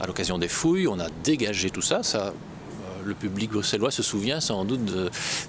À 0.00 0.06
l'occasion 0.06 0.38
des 0.38 0.48
fouilles, 0.48 0.88
on 0.88 0.98
a 0.98 1.06
dégagé 1.22 1.70
tout 1.70 1.82
ça, 1.82 2.02
ça 2.02 2.32
le 3.06 3.14
public 3.14 3.50
bruxellois 3.50 3.90
se 3.90 4.02
souvient 4.02 4.40
sans 4.40 4.64
doute 4.64 4.80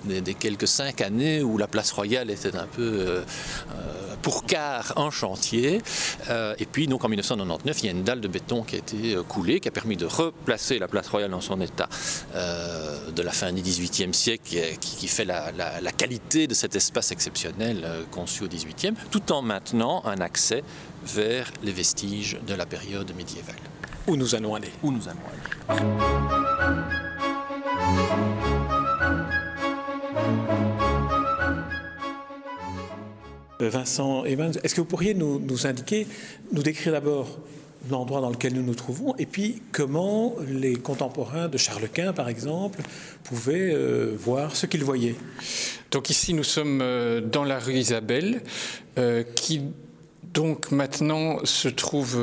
des 0.05 0.33
quelques 0.33 0.67
cinq 0.67 1.01
années 1.01 1.41
où 1.41 1.57
la 1.57 1.67
place 1.67 1.91
royale 1.91 2.29
était 2.31 2.55
un 2.55 2.67
peu 2.67 3.21
pour 4.21 4.45
quart 4.45 4.93
en 4.95 5.11
chantier. 5.11 5.81
et 6.29 6.65
puis, 6.65 6.87
donc 6.87 7.03
en 7.05 7.09
1999, 7.09 7.77
il 7.81 7.85
y 7.85 7.89
a 7.89 7.91
une 7.91 8.03
dalle 8.03 8.21
de 8.21 8.27
béton 8.27 8.63
qui 8.63 8.75
a 8.75 8.79
été 8.79 9.15
coulée, 9.27 9.59
qui 9.59 9.67
a 9.67 9.71
permis 9.71 9.97
de 9.97 10.05
replacer 10.05 10.79
la 10.79 10.87
place 10.87 11.07
royale 11.07 11.31
dans 11.31 11.41
son 11.41 11.61
état 11.61 11.89
de 12.33 13.21
la 13.21 13.31
fin 13.31 13.51
du 13.51 13.61
XVIIIe 13.61 14.13
siècle, 14.13 14.43
qui, 14.79 15.07
fait 15.07 15.25
la, 15.25 15.51
la, 15.51 15.91
qualité 15.91 16.47
de 16.47 16.53
cet 16.53 16.75
espace 16.75 17.11
exceptionnel 17.11 17.85
conçu 18.11 18.43
au 18.43 18.47
XVIIIe, 18.47 18.95
tout 19.11 19.31
en 19.31 19.41
maintenant 19.41 20.01
un 20.05 20.19
accès 20.21 20.63
vers 21.05 21.51
les 21.63 21.71
vestiges 21.71 22.37
de 22.45 22.53
la 22.53 22.65
période 22.65 23.15
médiévale. 23.15 23.55
Où 24.07 24.15
nous 24.15 24.35
allons 24.35 24.55
aller? 24.55 24.71
Où 24.83 24.91
nous 24.91 25.07
allons 25.07 25.19
aller? 25.29 27.16
Euh, 33.61 33.69
Vincent 33.69 34.25
Evans, 34.25 34.53
est-ce 34.63 34.75
que 34.75 34.81
vous 34.81 34.87
pourriez 34.87 35.13
nous, 35.13 35.67
indiquer, 35.67 36.07
nous 36.51 36.63
décrire 36.63 36.93
d'abord 36.93 37.39
l'endroit 37.89 38.21
dans 38.21 38.29
lequel 38.29 38.53
nous 38.53 38.63
nous 38.63 38.75
trouvons 38.75 39.15
et 39.17 39.25
puis 39.25 39.61
comment 39.71 40.35
les 40.47 40.75
contemporains 40.75 41.47
de 41.47 41.57
Charles 41.57 41.87
Quint, 41.89 42.11
par 42.11 42.27
exemple, 42.27 42.81
pouvaient 43.23 43.73
euh, 43.73 44.13
voir 44.17 44.55
ce 44.55 44.65
qu'ils 44.65 44.83
voyaient? 44.83 45.15
Donc 45.91 46.09
ici, 46.09 46.33
nous 46.33 46.43
sommes 46.43 46.81
euh, 46.81 47.21
dans 47.21 47.43
la 47.43 47.59
rue 47.59 47.75
Isabelle, 47.75 48.41
qui 49.35 49.61
donc 50.33 50.71
maintenant 50.71 51.37
se 51.45 51.67
trouve 51.67 52.19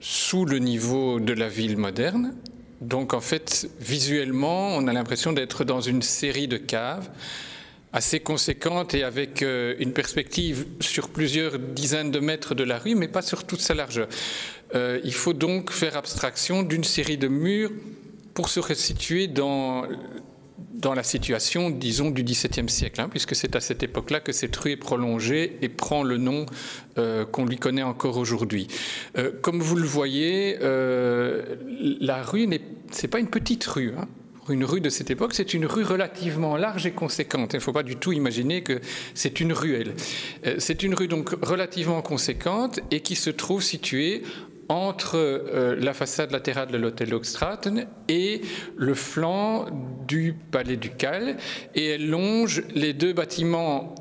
sous 0.00 0.46
le 0.46 0.58
niveau 0.58 1.20
de 1.20 1.34
la 1.34 1.48
ville 1.48 1.76
moderne. 1.76 2.34
Donc 2.80 3.12
en 3.12 3.20
fait, 3.20 3.68
visuellement, 3.80 4.68
on 4.68 4.86
a 4.88 4.92
l'impression 4.92 5.32
d'être 5.32 5.64
dans 5.64 5.80
une 5.80 6.02
série 6.02 6.48
de 6.48 6.56
caves 6.56 7.10
assez 7.92 8.20
conséquentes 8.20 8.94
et 8.94 9.02
avec 9.02 9.42
euh, 9.42 9.74
une 9.80 9.92
perspective 9.92 10.66
sur 10.80 11.08
plusieurs 11.08 11.58
dizaines 11.58 12.10
de 12.10 12.20
mètres 12.20 12.54
de 12.54 12.62
la 12.62 12.78
rue, 12.78 12.94
mais 12.94 13.08
pas 13.08 13.22
sur 13.22 13.44
toute 13.44 13.60
sa 13.60 13.74
largeur. 13.74 14.08
Euh, 14.74 15.00
il 15.02 15.12
faut 15.12 15.32
donc 15.32 15.72
faire 15.72 15.96
abstraction 15.96 16.62
d'une 16.62 16.84
série 16.84 17.18
de 17.18 17.28
murs 17.28 17.72
pour 18.32 18.48
se 18.48 18.60
resituer 18.60 19.26
dans 19.26 19.84
dans 20.80 20.94
la 20.94 21.02
situation, 21.02 21.70
disons, 21.70 22.10
du 22.10 22.24
XVIIe 22.24 22.68
siècle, 22.68 23.00
hein, 23.00 23.08
puisque 23.08 23.34
c'est 23.34 23.54
à 23.54 23.60
cette 23.60 23.82
époque-là 23.82 24.20
que 24.20 24.32
cette 24.32 24.56
rue 24.56 24.72
est 24.72 24.76
prolongée 24.76 25.58
et 25.62 25.68
prend 25.68 26.02
le 26.02 26.16
nom 26.16 26.46
euh, 26.98 27.24
qu'on 27.24 27.44
lui 27.44 27.58
connaît 27.58 27.82
encore 27.82 28.16
aujourd'hui. 28.16 28.66
Euh, 29.18 29.30
comme 29.42 29.60
vous 29.60 29.76
le 29.76 29.86
voyez, 29.86 30.58
euh, 30.62 31.56
la 32.00 32.22
rue 32.22 32.46
n'est 32.46 32.62
pas 33.10 33.20
une 33.20 33.30
petite 33.30 33.64
rue. 33.64 33.92
Hein. 33.98 34.06
Une 34.48 34.64
rue 34.64 34.80
de 34.80 34.88
cette 34.88 35.10
époque, 35.10 35.34
c'est 35.34 35.54
une 35.54 35.64
rue 35.64 35.84
relativement 35.84 36.56
large 36.56 36.84
et 36.84 36.90
conséquente. 36.90 37.52
Il 37.52 37.56
ne 37.56 37.62
faut 37.62 37.72
pas 37.72 37.84
du 37.84 37.96
tout 37.96 38.12
imaginer 38.12 38.62
que 38.62 38.80
c'est 39.14 39.38
une 39.38 39.52
ruelle. 39.52 39.94
C'est 40.58 40.82
une 40.82 40.94
rue 40.94 41.06
donc 41.06 41.36
relativement 41.40 42.02
conséquente 42.02 42.80
et 42.90 42.98
qui 42.98 43.14
se 43.14 43.30
trouve 43.30 43.62
située 43.62 44.22
entre 44.70 45.16
euh, 45.16 45.76
la 45.78 45.92
façade 45.92 46.30
latérale 46.30 46.68
de 46.68 46.78
l'hôtel 46.78 47.12
Hoogstraten 47.12 47.86
et 48.08 48.40
le 48.76 48.94
flanc 48.94 49.66
du 50.06 50.32
palais 50.32 50.76
ducal 50.76 51.36
et 51.74 51.88
elle 51.88 52.08
longe 52.08 52.62
les 52.72 52.92
deux 52.92 53.12
bâtiments 53.12 53.94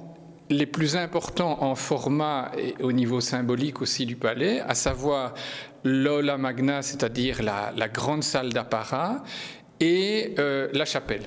les 0.52 0.68
plus 0.68 0.96
importants 0.96 1.64
en 1.64 1.74
format 1.74 2.52
et 2.58 2.76
au 2.82 2.92
niveau 2.92 3.20
symbolique 3.20 3.82
aussi 3.82 4.06
du 4.06 4.16
palais, 4.16 4.62
à 4.62 4.76
savoir 4.76 5.34
l'Ola 5.84 6.38
Magna, 6.38 6.82
c'est-à-dire 6.82 7.42
la, 7.44 7.88
grande 7.88 8.24
salle 8.24 8.52
d'apparat, 8.52 9.24
et 9.80 10.36
euh, 10.40 10.68
la 10.74 10.86
chapelle. 10.86 11.24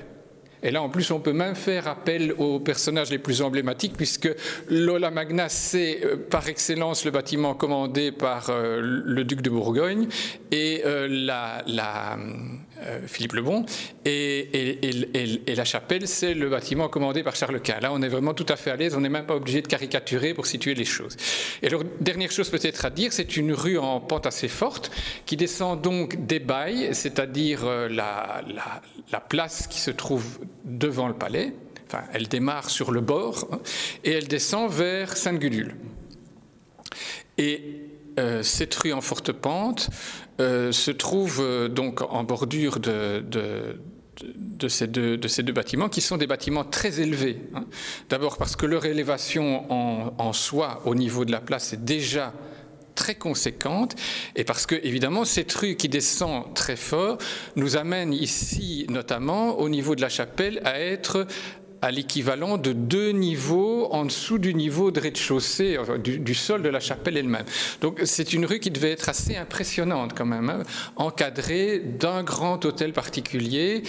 Et 0.63 0.71
là, 0.71 0.81
en 0.81 0.89
plus, 0.89 1.11
on 1.11 1.19
peut 1.19 1.33
même 1.33 1.55
faire 1.55 1.87
appel 1.87 2.33
aux 2.37 2.59
personnages 2.59 3.11
les 3.11 3.17
plus 3.17 3.41
emblématiques, 3.41 3.95
puisque 3.97 4.29
Lola 4.69 5.11
Magna, 5.11 5.49
c'est 5.49 5.99
euh, 6.05 6.15
par 6.15 6.47
excellence 6.47 7.03
le 7.03 7.11
bâtiment 7.11 7.53
commandé 7.53 8.11
par 8.13 8.49
euh, 8.49 8.79
le 8.81 9.23
duc 9.25 9.41
de 9.41 9.49
Bourgogne 9.49 10.07
et 10.51 10.81
euh, 10.85 11.07
la, 11.09 11.63
la 11.67 12.17
Philippe 13.07 13.33
le 13.33 13.41
Bon, 13.41 13.65
et, 14.05 14.79
et, 14.87 15.55
la 15.55 15.65
chapelle, 15.65 16.07
c'est 16.07 16.33
le 16.33 16.49
bâtiment 16.49 16.89
commandé 16.89 17.23
par 17.23 17.35
Charles 17.35 17.61
Quint. 17.61 17.79
Là, 17.79 17.91
on 17.93 18.01
est 18.01 18.07
vraiment 18.07 18.33
tout 18.33 18.45
à 18.49 18.55
fait 18.55 18.71
à 18.71 18.75
l'aise, 18.75 18.95
on 18.95 19.01
n'est 19.01 19.09
même 19.09 19.25
pas 19.25 19.35
obligé 19.35 19.61
de 19.61 19.67
caricaturer 19.67 20.33
pour 20.33 20.45
situer 20.45 20.73
les 20.75 20.85
choses. 20.85 21.15
Et 21.61 21.67
alors, 21.67 21.83
dernière 21.99 22.31
chose 22.31 22.49
peut-être 22.49 22.85
à 22.85 22.89
dire, 22.89 23.13
c'est 23.13 23.37
une 23.37 23.53
rue 23.53 23.77
en 23.77 23.99
pente 23.99 24.25
assez 24.25 24.47
forte 24.47 24.91
qui 25.25 25.37
descend 25.37 25.81
donc 25.81 26.25
des 26.25 26.39
bails, 26.39 26.89
c'est-à-dire 26.93 27.65
la, 27.65 28.41
la, 28.47 28.81
la 29.11 29.19
place 29.19 29.67
qui 29.67 29.79
se 29.79 29.91
trouve 29.91 30.39
devant 30.65 31.07
le 31.07 31.13
palais. 31.13 31.53
Enfin, 31.87 32.03
elle 32.13 32.27
démarre 32.27 32.69
sur 32.69 32.91
le 32.91 33.01
bord 33.01 33.47
hein, 33.51 33.59
et 34.03 34.11
elle 34.11 34.27
descend 34.27 34.71
vers 34.71 35.15
Sainte-Gudule. 35.15 35.75
Et 37.37 37.89
euh, 38.19 38.43
cette 38.43 38.75
rue 38.75 38.93
en 38.93 39.01
forte 39.01 39.31
pente 39.31 39.89
euh, 40.39 40.71
se 40.71 40.89
trouve 40.89 41.41
euh, 41.41 41.67
donc 41.67 42.01
en 42.01 42.23
bordure 42.23 42.79
de, 42.79 43.23
ces 44.67 44.87
deux, 44.87 45.17
bâtiments, 45.53 45.89
qui 45.89 46.01
sont 46.01 46.17
des 46.17 46.25
bâtiments 46.25 46.63
très 46.63 46.99
élevés. 46.99 47.37
Hein. 47.53 47.65
D'abord 48.09 48.37
parce 48.37 48.55
que 48.55 48.65
leur 48.65 48.85
élévation 48.85 49.71
en, 50.19 50.33
soi, 50.33 50.81
au 50.85 50.95
niveau 50.95 51.23
de 51.23 51.31
la 51.31 51.39
place, 51.39 51.73
est 51.73 51.83
déjà 51.83 52.33
très 52.95 53.15
conséquente 53.15 53.95
et 54.35 54.43
parce 54.43 54.67
que 54.67 54.75
évidemment 54.83 55.25
cette 55.25 55.51
rue 55.51 55.75
qui 55.75 55.89
descend 55.89 56.53
très 56.53 56.75
fort 56.75 57.17
nous 57.55 57.75
amène 57.75 58.13
ici 58.13 58.85
notamment 58.87 59.57
au 59.57 59.67
niveau 59.67 59.95
de 59.95 60.01
la 60.01 60.09
chapelle 60.09 60.61
à 60.63 60.79
être 60.79 61.25
à 61.83 61.91
l'équivalent 61.91 62.57
de 62.57 62.71
deux 62.71 63.11
niveaux 63.11 63.91
en 63.91 64.05
dessous 64.05 64.37
du 64.37 64.53
niveau 64.53 64.89
de 64.89 65.01
rez-de-chaussée, 65.01 65.77
du, 66.01 66.33
sol 66.33 66.61
de 66.61 66.69
la 66.69 66.79
chapelle 66.79 67.17
elle-même. 67.17 67.43
Donc 67.81 67.99
c'est 68.05 68.31
une 68.31 68.45
rue 68.45 68.61
qui 68.61 68.71
devait 68.71 68.91
être 68.91 69.09
assez 69.09 69.35
impressionnante 69.35 70.13
quand 70.15 70.25
même, 70.25 70.49
hein, 70.49 70.63
encadrée 70.95 71.79
d'un 71.79 72.23
grand 72.23 72.63
hôtel 72.63 72.93
particulier 72.93 73.83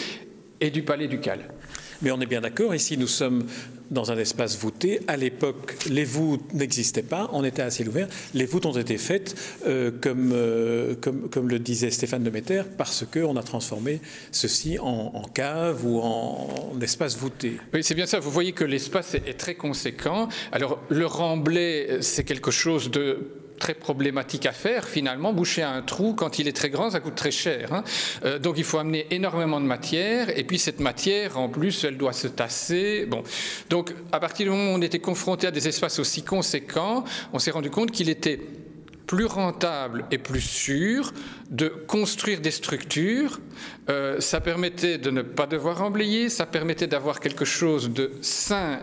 et 0.61 0.71
du 0.71 0.83
palais 0.83 1.07
ducal. 1.07 1.55
Mais 2.03 2.11
on 2.11 2.21
est 2.21 2.27
bien 2.27 2.41
d'accord, 2.41 2.75
ici 2.75 2.99
nous 2.99 3.07
sommes 3.07 3.45
dans 3.95 4.13
un 4.13 4.19
espace 4.19 4.59
voûté. 4.59 5.01
À 5.09 5.17
l'époque, 5.17 5.77
les 5.89 6.05
voûtes 6.05 6.53
n'existaient 6.53 7.03
pas, 7.03 7.31
on 7.33 7.45
était 7.45 7.63
à 7.63 7.71
ciel 7.71 7.89
ouvert. 7.89 8.09
Les 8.35 8.45
voûtes 8.45 8.67
ont 8.67 8.77
été 8.77 8.99
faites, 8.99 9.35
euh, 9.67 9.91
comme, 10.01 10.33
euh, 10.35 10.95
comme, 11.01 11.31
comme, 11.31 11.49
le 11.49 11.59
disait 11.59 11.91
Stéphane 11.91 12.23
de 12.23 12.31
Metter, 12.31 12.63
parce 12.77 13.05
qu'on 13.07 13.37
a 13.37 13.43
transformé 13.43 14.01
ceci 14.31 14.79
en, 14.79 15.23
cave 15.33 15.87
ou 15.87 16.01
en, 16.01 16.79
espace 16.83 17.17
voûté. 17.17 17.57
Oui, 17.73 17.83
c'est 17.83 17.95
bien 17.95 18.07
ça. 18.07 18.21
Vous 18.21 18.31
voyez 18.31 18.53
que 18.53 18.65
l'espace 18.65 19.15
est, 19.15 19.27
est 19.27 19.39
très 19.39 19.55
conséquent. 19.55 20.29
Alors, 20.53 20.81
le 20.91 21.07
remblai, 21.07 21.99
c'est 22.01 22.25
quelque 22.25 22.51
chose 22.51 22.91
de 22.91 23.44
très 23.59 23.75
problématique 23.75 24.47
à 24.47 24.53
faire 24.53 24.89
finalement. 24.89 25.33
Boucher 25.33 25.63
un 25.63 25.83
trou, 25.83 26.15
quand 26.15 26.39
il 26.39 26.49
est 26.49 26.57
très 26.57 26.71
grand, 26.71 26.91
ça 26.91 27.01
coûte 27.01 27.15
très 27.15 27.31
cher. 27.31 27.73
Hein. 27.73 27.85
Euh, 28.25 28.39
donc 28.39 28.55
il 28.59 28.65
faut 28.65 28.79
amener 28.79 29.07
énormément 29.11 29.61
de 29.61 29.67
matière, 29.67 30.37
et 30.37 30.45
puis 30.45 30.59
cette 30.59 30.81
matière, 30.81 31.39
en 31.39 31.49
plus, 31.49 31.85
elle 31.85 31.97
doit 31.97 32.13
se 32.13 32.29
tasser. 32.29 33.07
Bon. 33.07 33.23
Donc 33.71 33.95
à 34.13 34.21
partir 34.21 34.47
du 34.47 34.51
moment 34.51 34.73
où 34.73 34.77
on 34.77 34.83
était 34.83 34.99
confronté 34.99 35.47
à 35.47 35.51
des 35.51 35.69
espaces 35.69 35.99
aussi 35.99 36.23
conséquents, 36.23 37.05
on 37.33 37.39
s'est 37.39 37.51
rendu 37.51 37.71
compte 37.71 37.91
qu'il 37.91 38.09
était 38.09 38.41
plus 39.07 39.27
rentable 39.27 40.07
et 40.11 40.19
plus 40.19 40.41
sûr 40.41 41.13
de 41.51 41.69
construire 41.69 42.41
des 42.41 42.51
structures. 42.51 43.41
Euh, 43.91 44.21
ça 44.21 44.41
permettait 44.41 44.99
de 44.99 45.11
ne 45.11 45.23
pas 45.23 45.47
devoir 45.47 45.83
emblayer, 45.83 46.29
ça 46.29 46.47
permettait 46.47 46.87
d'avoir 46.87 47.21
quelque 47.21 47.45
chose 47.45 47.91
de 47.91 48.13
sain 48.23 48.81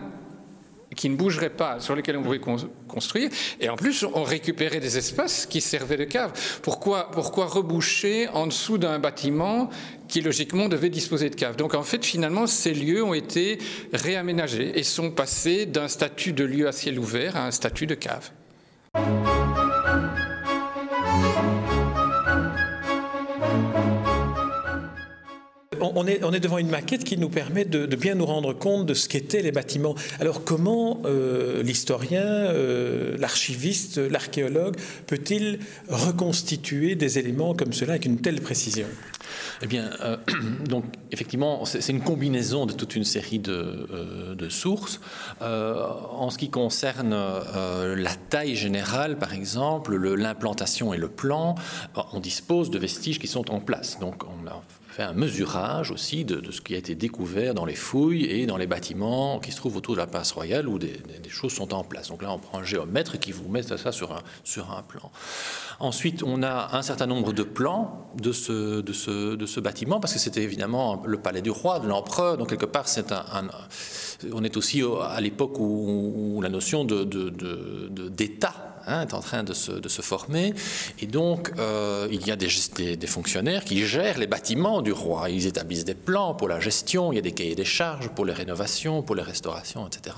qui 0.96 1.10
ne 1.10 1.16
bougeraient 1.16 1.50
pas, 1.50 1.80
sur 1.80 1.96
lesquels 1.96 2.18
on 2.18 2.24
pouvait 2.24 2.42
construire. 2.88 3.30
Et 3.60 3.70
en 3.70 3.76
plus, 3.76 4.04
on 4.04 4.24
récupérait 4.24 4.80
des 4.80 4.98
espaces 4.98 5.46
qui 5.46 5.62
servaient 5.62 5.98
de 5.98 6.04
cave. 6.04 6.34
Pourquoi, 6.62 7.12
pourquoi 7.12 7.46
reboucher 7.46 8.28
en 8.30 8.48
dessous 8.48 8.78
d'un 8.78 9.00
bâtiment 9.00 9.70
qui, 10.08 10.22
logiquement, 10.22 10.68
devait 10.68 10.90
disposer 10.90 11.30
de 11.30 11.36
cave? 11.36 11.56
Donc, 11.56 11.74
en 11.74 11.84
fait, 11.84 12.06
finalement, 12.06 12.48
ces 12.48 12.74
lieux 12.74 13.04
ont 13.04 13.14
été 13.14 13.58
réaménagés 13.94 14.78
et 14.78 14.84
sont 14.84 15.12
passés 15.12 15.66
d'un 15.66 15.88
statut 15.88 16.34
de 16.34 16.44
lieu 16.44 16.68
à 16.68 16.72
ciel 16.72 17.00
ouvert 17.00 17.38
à 17.38 17.46
un 17.46 17.52
statut 17.52 17.88
de 17.88 17.96
cave. 17.96 18.32
On 25.96 26.08
est, 26.08 26.40
devant 26.40 26.58
une 26.58 26.70
maquette 26.70 27.04
qui 27.04 27.18
nous 27.18 27.30
permet 27.30 27.66
de, 27.66 27.86
bien 27.96 28.16
nous 28.16 28.26
rendre 28.26 28.54
compte 28.54 28.86
de 28.86 28.94
ce 28.94 29.08
qu'étaient 29.08 29.42
les 29.42 29.52
bâtiments. 29.52 29.96
Alors 30.20 30.44
comment 30.44 31.02
euh, 31.06 31.62
l'historien, 31.64 32.24
euh, 32.24 33.18
l'archiviste, 33.18 33.98
l'archéologue 33.98 34.78
peut-il 35.08 35.60
reconstituer 35.88 36.96
des 36.96 37.20
éléments 37.20 37.54
comme 37.54 37.74
cela 37.74 37.94
avec 37.94 38.06
une 38.06 38.20
telle 38.22 38.42
précision? 38.42 38.88
Eh 39.62 39.68
bien, 39.68 39.92
euh, 40.02 40.18
donc 40.68 40.86
effectivement, 41.12 41.66
c'est 41.66 41.90
une 41.90 42.02
combinaison 42.02 42.66
de 42.66 42.74
toute 42.74 42.96
une 42.96 43.04
série 43.04 43.40
de, 43.40 43.88
sources. 44.50 45.00
en 45.40 46.30
ce 46.30 46.38
qui 46.38 46.50
concerne 46.50 47.12
la 47.14 48.16
taille 48.30 48.56
générale, 48.56 49.18
par 49.18 49.34
exemple, 49.34 49.96
l'implantation 49.96 50.94
et 50.94 50.98
le 50.98 51.08
plan, 51.10 51.56
on 52.12 52.20
dispose 52.20 52.70
de 52.70 52.80
vestiges 52.80 53.20
qui 53.20 53.28
sont 53.28 53.52
en 53.52 53.60
place. 53.60 54.00
Donc, 54.00 54.24
on 54.24 54.48
a 54.48 54.62
fait 54.92 55.04
un 55.04 55.14
mesurage 55.14 55.92
aussi 55.92 56.26
de, 56.26 56.52
ce 56.52 56.62
qui 56.62 56.76
a 56.76 56.78
été 56.78 56.96
découvert 56.96 57.54
dans 57.54 57.66
les 57.66 57.76
fouilles 57.76 58.26
et 58.26 58.46
dans 58.46 58.58
les 58.58 58.68
bâtiments 58.68 59.40
qui 59.40 59.52
se 59.52 59.58
trouvent 59.58 59.78
autour 59.78 59.96
de 59.96 60.00
la 60.00 60.08
place 60.08 60.32
royale 60.32 60.68
où 60.68 60.80
des, 60.80 61.00
choses 61.30 61.54
sont 61.54 61.74
en 61.74 61.84
place. 61.84 62.10
Donc 62.10 62.22
là, 62.22 62.32
on 62.32 62.40
prend 62.40 62.60
un 62.60 62.64
géomètre 62.64 63.18
qui 63.18 63.32
vous 63.32 63.48
met 63.48 63.64
ça 63.64 63.92
sur 63.92 64.12
un, 64.12 64.22
sur 64.44 64.72
un 64.72 64.82
plan. 64.82 65.12
Ensuite, 65.82 66.22
on 66.22 66.44
a 66.44 66.78
un 66.78 66.84
certain 66.84 67.08
nombre 67.08 67.34
de 67.34 67.42
plans 67.42 68.08
de 68.16 68.32
ce, 68.32 69.60
bâtiment, 69.60 70.00
parce 70.00 70.14
que 70.14 70.20
c'était 70.20 70.44
évidemment 70.44 71.02
le 71.06 71.18
palais 71.18 71.42
du 71.42 71.50
roi, 71.50 71.80
de 71.80 71.88
l'empereur, 71.88 72.38
donc 72.38 72.50
quelque 72.50 72.68
part, 72.68 72.86
on 74.32 74.44
est 74.44 74.58
aussi 74.58 74.84
à 75.10 75.20
l'époque 75.20 75.58
où, 75.58 76.40
la 76.44 76.50
notion 76.50 76.86
d'État 76.86 78.54
hein, 78.86 79.02
est 79.02 79.16
en 79.16 79.22
train 79.22 79.44
de 79.44 79.54
se, 79.54 80.02
former. 80.04 80.54
Et 81.00 81.08
donc, 81.08 81.52
euh, 81.58 82.08
il 82.12 82.28
y 82.28 82.32
a 82.32 82.36
des, 82.36 82.96
des, 82.96 83.08
fonctionnaires 83.08 83.66
qui 83.66 83.84
gèrent 83.88 84.20
les 84.20 84.28
bâtiments 84.28 84.84
du 84.84 84.92
roi. 84.92 85.32
Ils 85.32 85.48
établissent 85.48 85.86
des 85.86 85.96
plans 85.96 86.36
pour 86.36 86.48
la 86.48 86.60
gestion, 86.60 87.12
il 87.12 87.16
y 87.16 87.20
a 87.20 87.24
des 87.24 87.32
cahiers 87.32 87.56
des 87.56 87.66
charges 87.66 88.10
pour 88.10 88.26
les 88.26 88.34
rénovations, 88.34 89.02
pour 89.02 89.16
les 89.16 89.24
restaurations, 89.24 89.88
etc. 89.88 90.16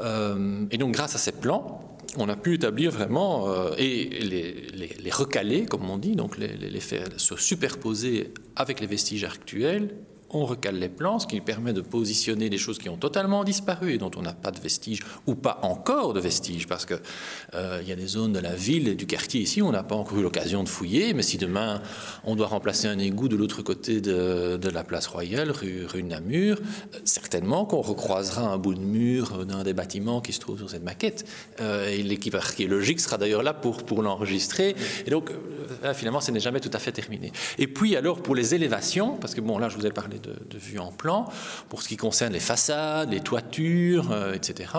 Euh, 0.00 0.64
et 0.72 0.78
donc, 0.78 0.90
grâce 0.90 1.14
à 1.14 1.18
ces 1.18 1.32
plans, 1.32 1.80
on 2.16 2.28
a 2.28 2.36
pu 2.36 2.54
établir 2.54 2.90
vraiment 2.90 3.48
euh, 3.48 3.72
et 3.78 4.04
les, 4.04 5.10
recaler, 5.10 5.66
comme 5.66 5.88
on 5.90 5.98
dit, 5.98 6.16
donc 6.16 6.38
les, 6.38 6.80
faire 6.80 7.08
se 7.16 7.36
superposer 7.36 8.32
avec 8.56 8.80
les 8.80 8.86
vestiges 8.86 9.24
actuels 9.24 9.96
on 10.32 10.44
recale 10.44 10.76
les 10.76 10.88
plans, 10.88 11.18
ce 11.18 11.26
qui 11.26 11.40
permet 11.40 11.72
de 11.72 11.80
positionner 11.80 12.48
des 12.48 12.58
choses 12.58 12.78
qui 12.78 12.88
ont 12.88 12.96
totalement 12.96 13.44
disparu 13.44 13.94
et 13.94 13.98
dont 13.98 14.10
on 14.16 14.22
n'a 14.22 14.32
pas 14.32 14.50
de 14.50 14.60
vestiges, 14.60 15.00
ou 15.26 15.34
pas 15.34 15.58
encore 15.62 16.12
de 16.12 16.20
vestiges, 16.20 16.66
parce 16.66 16.86
qu'il 16.86 16.98
euh, 17.54 17.82
y 17.86 17.92
a 17.92 17.96
des 17.96 18.06
zones 18.06 18.32
de 18.32 18.38
la 18.38 18.54
ville 18.54 18.88
et 18.88 18.94
du 18.94 19.06
quartier 19.06 19.40
ici 19.40 19.62
où 19.62 19.66
on 19.66 19.72
n'a 19.72 19.82
pas 19.82 19.96
encore 19.96 20.18
eu 20.18 20.22
l'occasion 20.22 20.62
de 20.62 20.68
fouiller, 20.68 21.14
mais 21.14 21.22
si 21.22 21.38
demain 21.38 21.82
on 22.24 22.36
doit 22.36 22.46
remplacer 22.46 22.86
un 22.86 22.98
égout 22.98 23.28
de 23.28 23.36
l'autre 23.36 23.62
côté 23.62 24.00
de, 24.00 24.70
la 24.70 24.84
place 24.84 25.08
Royale, 25.08 25.50
rue, 25.50 25.84
rue 25.86 26.02
Namur, 26.02 26.58
euh, 26.94 26.98
certainement 27.04 27.64
qu'on 27.64 27.80
recroisera 27.80 28.42
un 28.42 28.58
bout 28.58 28.74
de 28.74 28.80
mur 28.80 29.44
d'un 29.44 29.64
des 29.64 29.72
bâtiments 29.72 30.20
qui 30.20 30.32
se 30.32 30.40
trouve 30.40 30.58
sur 30.58 30.70
cette 30.70 30.84
maquette. 30.84 31.26
Euh, 31.60 31.88
et 31.88 32.02
l'équipe 32.02 32.34
archéologique 32.34 33.00
sera 33.00 33.18
d'ailleurs 33.18 33.42
là 33.42 33.52
pour, 33.52 33.82
pour 33.82 34.02
l'enregistrer. 34.02 34.76
Et 35.06 35.10
donc, 35.10 35.30
finalement, 35.94 36.20
ce 36.20 36.30
n'est 36.30 36.40
jamais 36.40 36.60
tout 36.60 36.70
à 36.72 36.78
fait 36.78 36.92
terminé. 36.92 37.32
Et 37.58 37.66
puis, 37.66 37.96
alors, 37.96 38.22
pour 38.22 38.34
les 38.34 38.54
élévations, 38.54 39.16
parce 39.16 39.34
que 39.34 39.40
bon, 39.40 39.58
là, 39.58 39.68
je 39.68 39.76
vous 39.76 39.86
ai 39.86 39.90
parlé 39.90 40.19
de, 40.20 40.58
vue 40.58 40.78
en 40.78 40.92
plan, 40.92 41.26
pour 41.68 41.82
ce 41.82 41.88
qui 41.88 41.96
concerne 41.96 42.32
les 42.32 42.40
façades, 42.40 43.10
les 43.10 43.20
toitures, 43.20 44.12
euh, 44.12 44.34
etc. 44.34 44.70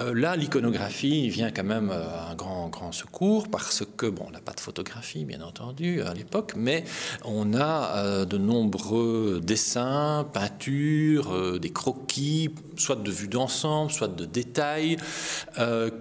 Euh, 0.00 0.14
là, 0.14 0.36
l'iconographie 0.36 1.28
vient 1.28 1.50
quand 1.50 1.64
même 1.64 1.90
euh, 1.90 2.06
à 2.08 2.30
un 2.30 2.34
grand, 2.34 2.68
grand 2.68 2.92
secours 2.92 3.48
parce 3.48 3.82
que, 3.96 4.06
bon, 4.06 4.26
on 4.28 4.30
n'a 4.30 4.40
pas 4.40 4.52
de 4.52 4.60
photographie, 4.60 5.24
bien 5.24 5.40
entendu, 5.40 6.02
à 6.02 6.14
l'époque, 6.14 6.52
mais 6.56 6.84
on 7.24 7.54
a 7.54 8.24
de 8.24 8.38
nombreux 8.38 9.40
dessins, 9.42 10.26
peintures, 10.32 11.58
des 11.58 11.70
croquis, 11.70 12.50
soit 12.76 12.96
de 12.96 13.10
vue 13.10 13.28
d'ensemble, 13.28 13.90
soit 13.90 14.08
de 14.08 14.24
détails, 14.24 14.96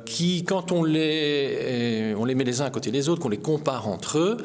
qui, 0.05 0.43
quand 0.43 0.71
on 0.71 0.83
les, 0.83 2.13
on 2.17 2.25
les 2.25 2.35
met 2.35 2.43
les 2.43 2.61
uns 2.61 2.65
à 2.65 2.69
côté 2.69 2.91
des 2.91 3.09
autres, 3.09 3.21
qu'on 3.21 3.29
les 3.29 3.37
compare 3.37 3.87
entre 3.87 4.19
eux, 4.19 4.37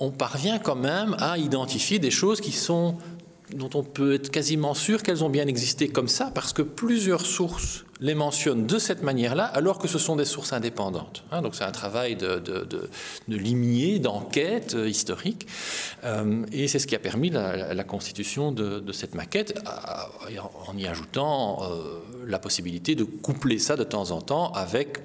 on 0.00 0.10
parvient 0.10 0.58
quand 0.58 0.76
même 0.76 1.14
à 1.18 1.38
identifier 1.38 1.98
des 1.98 2.10
choses 2.10 2.40
qui 2.40 2.52
sont 2.52 2.96
dont 3.54 3.70
on 3.74 3.82
peut 3.82 4.14
être 4.14 4.30
quasiment 4.30 4.74
sûr 4.74 5.02
qu'elles 5.02 5.24
ont 5.24 5.28
bien 5.30 5.46
existé 5.46 5.88
comme 5.88 6.08
ça, 6.08 6.30
parce 6.34 6.52
que 6.52 6.62
plusieurs 6.62 7.24
sources 7.26 7.84
les 8.00 8.14
mentionnent 8.14 8.66
de 8.66 8.78
cette 8.78 9.02
manière-là, 9.02 9.44
alors 9.44 9.78
que 9.78 9.86
ce 9.86 9.98
sont 9.98 10.16
des 10.16 10.24
sources 10.24 10.52
indépendantes. 10.52 11.22
Hein. 11.30 11.42
donc 11.42 11.54
c'est 11.54 11.64
un 11.64 11.70
travail 11.70 12.16
de, 12.16 12.38
de, 12.38 12.88
limier, 13.28 13.98
d'enquête 13.98 14.74
euh, 14.74 14.88
historique, 14.88 15.46
euh, 16.04 16.44
et 16.52 16.66
c'est 16.66 16.78
ce 16.78 16.86
qui 16.86 16.94
a 16.94 16.98
permis 16.98 17.30
la, 17.30 17.84
constitution 17.84 18.52
de, 18.52 18.92
cette 18.92 19.14
maquette, 19.14 19.58
en 20.66 20.76
y 20.76 20.86
ajoutant 20.86 21.62
euh, 21.62 22.00
la 22.26 22.38
possibilité 22.38 22.94
de 22.94 23.04
coupler 23.04 23.58
ça 23.58 23.76
de 23.76 23.84
temps 23.84 24.10
en 24.10 24.20
temps 24.20 24.52
avec 24.52 24.98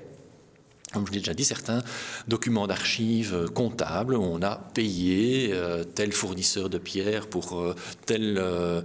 comme 0.95 1.05
je 1.07 1.11
l'ai 1.11 1.19
déjà 1.19 1.33
dit, 1.33 1.43
certains 1.43 1.81
documents 2.29 2.67
d'archives 2.67 3.49
comptables 3.53 4.15
où 4.15 4.23
on 4.23 4.41
a 4.41 4.55
payé 4.73 5.49
euh, 5.51 5.83
tel 5.83 6.13
fournisseur 6.13 6.69
de 6.69 6.77
pierres 6.77 7.27
pour 7.27 7.59
euh, 7.59 7.75
tel 8.05 8.37
euh, 8.37 8.81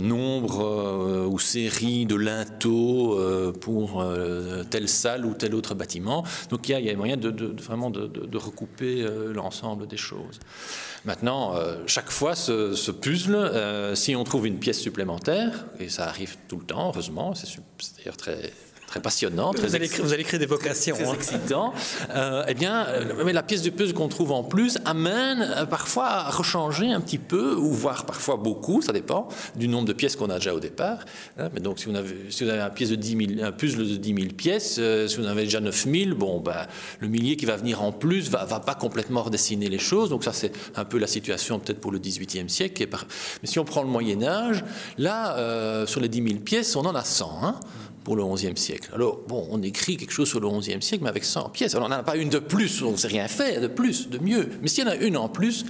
nombre 0.00 1.28
ou 1.28 1.38
série 1.38 2.06
de 2.06 2.16
linteaux 2.16 3.20
pour 3.60 4.04
telle 4.70 4.88
salle 4.88 5.24
ou 5.24 5.34
tel 5.34 5.54
autre 5.54 5.74
bâtiment. 5.74 6.24
Donc 6.50 6.68
il 6.68 6.80
y 6.80 6.90
a, 6.90 6.96
moyen 6.96 7.16
de, 7.16 7.62
vraiment 7.62 7.90
de, 7.90 8.36
recouper 8.36 9.06
l'ensemble 9.32 9.86
des 9.86 9.96
choses. 9.96 10.40
Maintenant, 11.04 11.54
chaque 11.86 12.10
fois, 12.10 12.34
ce 12.34 12.90
puzzle, 12.90 13.96
si 13.96 14.16
on 14.16 14.24
trouve 14.24 14.46
une 14.46 14.58
pièce 14.58 14.80
supplémentaire, 14.80 15.66
et 15.78 15.88
ça 15.88 16.08
arrive 16.08 16.36
tout 16.48 16.56
le 16.56 16.64
temps, 16.64 16.88
heureusement, 16.88 17.34
c'est 17.34 17.48
d'ailleurs 17.96 18.16
très 18.16 18.52
très 18.86 19.00
passionnant. 19.00 19.52
Très 19.52 19.66
vous, 19.66 19.74
allez, 19.74 19.86
vous 19.86 20.12
allez 20.12 20.24
créer 20.24 20.38
des 20.38 20.46
vocations. 20.46 20.94
Très 20.94 21.06
hein. 21.06 21.14
excitant. 21.14 21.74
Euh, 22.10 22.44
eh 22.48 22.54
bien, 22.54 22.86
euh, 22.86 23.24
mais 23.24 23.32
la 23.32 23.42
pièce 23.42 23.62
de 23.62 23.70
puzzle 23.70 23.94
qu'on 23.94 24.08
trouve 24.08 24.32
en 24.32 24.44
plus 24.44 24.78
amène 24.84 25.42
euh, 25.42 25.66
parfois 25.66 26.06
à 26.06 26.30
rechanger 26.30 26.90
un 26.90 27.00
petit 27.00 27.18
peu, 27.18 27.54
ou 27.56 27.72
voire 27.72 28.06
parfois 28.06 28.36
beaucoup, 28.36 28.82
ça 28.82 28.92
dépend 28.92 29.28
du 29.56 29.68
nombre 29.68 29.88
de 29.88 29.92
pièces 29.92 30.16
qu'on 30.16 30.30
a 30.30 30.36
déjà 30.36 30.54
au 30.54 30.60
départ. 30.60 30.98
Hein. 31.38 31.48
mais 31.52 31.60
donc, 31.60 31.78
si 31.78 31.86
vous 31.86 31.96
avez, 31.96 32.30
si 32.30 32.44
vous 32.44 32.50
avez 32.50 32.60
un, 32.60 32.70
pièce 32.70 32.90
de 32.90 32.96
10 32.96 33.36
000, 33.36 33.44
un 33.44 33.52
puzzle 33.52 33.88
de 33.88 33.96
10 33.96 34.14
000 34.14 34.28
pièces, 34.36 34.80
si 35.08 35.16
vous 35.16 35.24
en 35.24 35.30
avez 35.30 35.44
déjà 35.44 35.60
9 35.60 35.86
000, 35.90 36.14
bon, 36.14 36.40
ben, 36.40 36.66
le 37.00 37.08
millier 37.08 37.36
qui 37.36 37.46
va 37.46 37.56
venir 37.56 37.82
en 37.82 37.92
plus 37.92 38.30
va, 38.30 38.44
va 38.44 38.60
pas 38.60 38.74
complètement 38.74 39.22
redessiner 39.22 39.68
les 39.68 39.78
choses. 39.78 40.10
Donc, 40.10 40.24
ça, 40.24 40.32
c'est 40.32 40.52
un 40.76 40.84
peu 40.84 40.98
la 40.98 41.06
situation 41.06 41.58
peut-être 41.58 41.80
pour 41.80 41.92
le 41.92 41.98
18e 41.98 42.48
siècle. 42.48 42.86
Mais 43.42 43.48
si 43.48 43.58
on 43.58 43.64
prend 43.64 43.82
le 43.82 43.88
Moyen-Âge, 43.88 44.64
là, 44.98 45.86
sur 45.86 46.00
les 46.00 46.08
10 46.08 46.28
000 46.28 46.40
pièces, 46.40 46.76
on 46.76 46.84
en 46.84 46.94
a 46.94 47.04
100. 47.04 47.40
Hein 47.42 47.60
pour 48.04 48.16
le 48.16 48.24
XIe 48.24 48.56
siècle. 48.56 48.90
Alors, 48.94 49.22
bon, 49.26 49.48
on 49.50 49.62
écrit 49.62 49.96
quelque 49.96 50.12
chose 50.12 50.28
sur 50.28 50.38
le 50.38 50.48
XIe 50.48 50.80
siècle, 50.80 51.02
mais 51.02 51.08
avec 51.08 51.24
100 51.24 51.48
pièces. 51.48 51.74
Alors, 51.74 51.86
on 51.86 51.90
n'en 51.90 51.96
a 51.96 52.02
pas 52.02 52.16
une 52.16 52.28
de 52.28 52.38
plus, 52.38 52.82
on 52.82 52.92
ne 52.92 52.96
sait 52.96 53.08
rien 53.08 53.26
faire 53.26 53.60
de 53.60 53.66
plus, 53.66 54.08
de 54.08 54.18
mieux. 54.18 54.48
Mais 54.60 54.68
s'il 54.68 54.84
y 54.84 54.86
en 54.86 54.90
a 54.90 54.96
une 54.96 55.16
en 55.16 55.28
plus, 55.28 55.64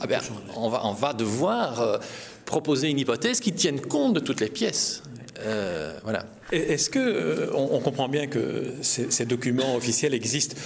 ah 0.00 0.06
ben, 0.06 0.20
on, 0.56 0.68
va, 0.68 1.12
devoir 1.14 1.80
euh, 1.80 1.98
proposer 2.44 2.90
une 2.90 2.98
hypothèse 2.98 3.40
qui 3.40 3.52
tienne 3.52 3.80
compte 3.80 4.14
de 4.14 4.20
toutes 4.20 4.40
les 4.40 4.50
pièces. 4.50 5.02
Euh, 5.40 5.98
voilà. 6.02 6.26
Est-ce 6.52 6.90
que 6.90 6.98
euh, 6.98 7.80
comprend 7.80 8.08
bien 8.08 8.26
que 8.26 8.74
ces 8.82 9.24
documents 9.24 9.76
officiels 9.76 10.12
existent 10.12 10.56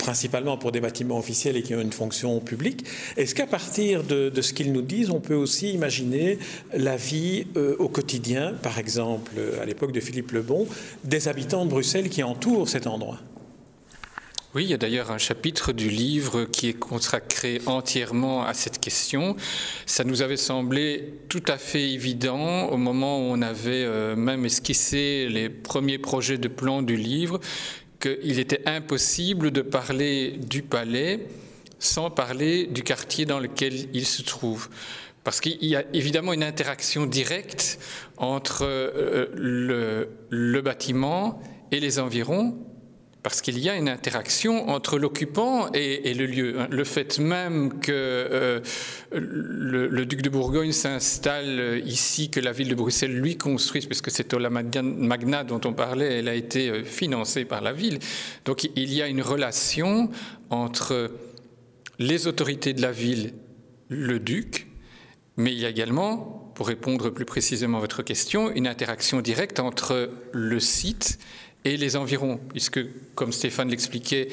principalement 0.00 0.56
pour 0.56 0.72
des 0.72 0.80
bâtiments 0.80 1.18
officiels 1.18 1.56
et 1.56 1.62
qui 1.62 1.74
ont 1.74 1.80
une 1.80 1.92
fonction 1.92 2.40
publique. 2.40 2.84
Est-ce 3.16 3.34
qu'à 3.34 3.46
partir 3.46 4.02
de, 4.02 4.32
ce 4.40 4.52
qu'ils 4.52 4.72
nous 4.72 4.82
disent, 4.82 5.10
on 5.10 5.20
peut 5.20 5.34
aussi 5.34 5.72
imaginer 5.72 6.38
la 6.74 6.96
vie 6.96 7.46
euh, 7.56 7.76
au 7.78 7.88
quotidien, 7.88 8.54
par 8.62 8.78
exemple 8.78 9.32
à 9.60 9.64
l'époque 9.64 9.92
de 9.92 10.00
Philippe 10.00 10.32
Lebon, 10.32 10.66
des 11.04 11.28
habitants 11.28 11.64
de 11.64 11.70
Bruxelles 11.70 12.08
qui 12.08 12.22
entourent 12.22 12.68
cet 12.68 12.86
endroit? 12.86 13.18
Oui, 14.52 14.64
il 14.64 14.70
y 14.70 14.74
a 14.74 14.78
d'ailleurs 14.78 15.12
un 15.12 15.18
chapitre 15.18 15.72
du 15.72 15.88
livre 15.88 16.44
qui 16.44 16.68
est 16.68 16.74
consacré 16.74 17.60
entièrement 17.66 18.42
à 18.42 18.52
cette 18.52 18.80
question. 18.80 19.36
Ça 19.86 20.02
nous 20.02 20.22
avait 20.22 20.36
semblé 20.36 21.14
tout 21.28 21.44
à 21.46 21.56
fait 21.56 21.92
évident 21.92 22.66
au 22.68 22.76
moment 22.76 23.20
où 23.20 23.32
on 23.32 23.42
avait 23.42 23.84
euh, 23.84 24.16
même 24.16 24.44
esquissé 24.44 25.28
les 25.28 25.48
premiers 25.50 25.98
projets 25.98 26.36
de 26.36 26.48
plan 26.48 26.82
du 26.82 26.96
livre 26.96 27.38
qu'il 28.00 28.38
était 28.38 28.62
impossible 28.66 29.50
de 29.50 29.62
parler 29.62 30.38
du 30.38 30.62
palais 30.62 31.28
sans 31.78 32.10
parler 32.10 32.66
du 32.66 32.82
quartier 32.82 33.24
dans 33.24 33.38
lequel 33.38 33.88
il 33.94 34.06
se 34.06 34.22
trouve. 34.22 34.68
Parce 35.24 35.40
qu'il 35.40 35.64
y 35.64 35.76
a 35.76 35.84
évidemment 35.92 36.32
une 36.32 36.42
interaction 36.42 37.06
directe 37.06 37.78
entre 38.16 38.62
euh, 38.64 39.26
le, 39.34 40.08
le 40.30 40.60
bâtiment 40.60 41.40
et 41.72 41.80
les 41.80 41.98
environs, 41.98 42.56
parce 43.22 43.42
qu'il 43.42 43.58
y 43.58 43.68
a 43.68 43.76
une 43.76 43.88
interaction 43.88 44.70
entre 44.70 44.98
l'occupant 44.98 45.70
et, 45.72 46.14
le 46.14 46.26
lieu. 46.26 46.56
Le 46.70 46.84
fait 46.84 47.18
même 47.18 47.80
que 47.80 47.92
euh, 47.92 48.60
le, 49.12 50.04
duc 50.06 50.22
de 50.22 50.30
Bourgogne 50.30 50.72
s'installe 50.72 51.82
ici, 51.84 52.30
que 52.30 52.40
la 52.40 52.52
ville 52.52 52.68
de 52.68 52.74
Bruxelles 52.74 53.14
lui 53.14 53.36
construise, 53.36 53.86
puisque 53.86 54.10
c'est 54.10 54.32
la 54.32 54.50
Magna 54.50 55.44
dont 55.44 55.60
on 55.64 55.72
parlait, 55.72 56.18
elle 56.18 56.28
a 56.28 56.34
été 56.34 56.70
euh, 56.70 56.84
financée 56.84 57.44
par 57.44 57.60
la 57.60 57.72
ville. 57.72 57.98
Donc 58.44 58.64
il 58.74 58.92
y 58.92 59.02
a 59.02 59.08
une 59.08 59.22
relation 59.22 60.10
entre 60.48 61.10
les 61.98 62.26
autorités 62.26 62.72
de 62.72 62.80
la 62.80 62.92
ville, 62.92 63.34
le 63.88 64.18
duc, 64.18 64.66
mais 65.36 65.52
il 65.52 65.58
y 65.58 65.66
a 65.66 65.68
également, 65.68 66.52
pour 66.54 66.68
répondre 66.68 67.10
plus 67.10 67.24
précisément 67.24 67.78
à 67.78 67.80
votre 67.80 68.02
question, 68.02 68.50
une 68.50 68.66
interaction 68.66 69.20
directe 69.20 69.60
entre 69.60 70.10
le 70.32 70.60
site 70.60 71.18
les 71.64 71.96
environs, 71.96 72.38
puisque, 72.50 72.80
comme 73.14 73.32
Stéphane 73.32 73.68
l'expliquait, 73.68 74.28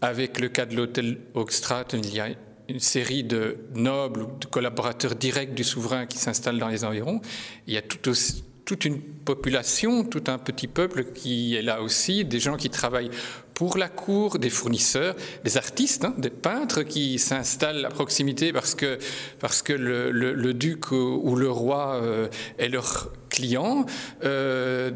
avec 0.00 0.40
le 0.40 0.48
cas 0.48 0.66
de 0.66 0.76
l'hôtel 0.76 1.18
Hoogstraat, 1.34 1.86
il 1.92 2.14
y 2.14 2.20
a 2.20 2.28
une 2.68 2.80
série 2.80 3.24
de 3.24 3.56
nobles 3.74 4.22
ou 4.22 4.38
de 4.38 4.46
collaborateurs 4.46 5.14
directs 5.14 5.54
du 5.54 5.64
souverain 5.64 6.06
qui 6.06 6.18
s'installent 6.18 6.58
dans 6.58 6.68
les 6.68 6.84
environs. 6.84 7.20
Il 7.66 7.74
y 7.74 7.76
a 7.76 7.82
toute 7.82 8.84
une 8.84 9.00
population, 9.00 10.04
tout 10.04 10.24
un 10.28 10.38
petit 10.38 10.68
peuple 10.68 11.04
qui 11.12 11.56
est 11.56 11.62
là 11.62 11.82
aussi, 11.82 12.24
des 12.24 12.38
gens 12.38 12.56
qui 12.56 12.70
travaillent 12.70 13.10
pour 13.54 13.76
la 13.76 13.88
cour, 13.88 14.38
des 14.38 14.48
fournisseurs, 14.48 15.16
des 15.44 15.58
artistes, 15.58 16.04
hein, 16.04 16.14
des 16.16 16.30
peintres 16.30 16.82
qui 16.82 17.18
s'installent 17.18 17.84
à 17.84 17.90
proximité 17.90 18.52
parce 18.52 18.74
que, 18.74 18.98
parce 19.38 19.60
que 19.60 19.72
le, 19.72 20.54
duc 20.54 20.92
ou, 20.92 21.34
le 21.36 21.50
roi 21.50 22.00
euh, 22.02 22.28
est 22.58 22.68
leur 22.68 23.12
client, 23.40 23.86
euh, 24.24 24.90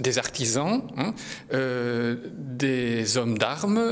des, 0.00 0.18
artisans, 0.18 0.82
hein, 0.96 1.14
euh, 1.52 2.16
des 2.34 3.18
hommes 3.18 3.36
d'armes, 3.36 3.82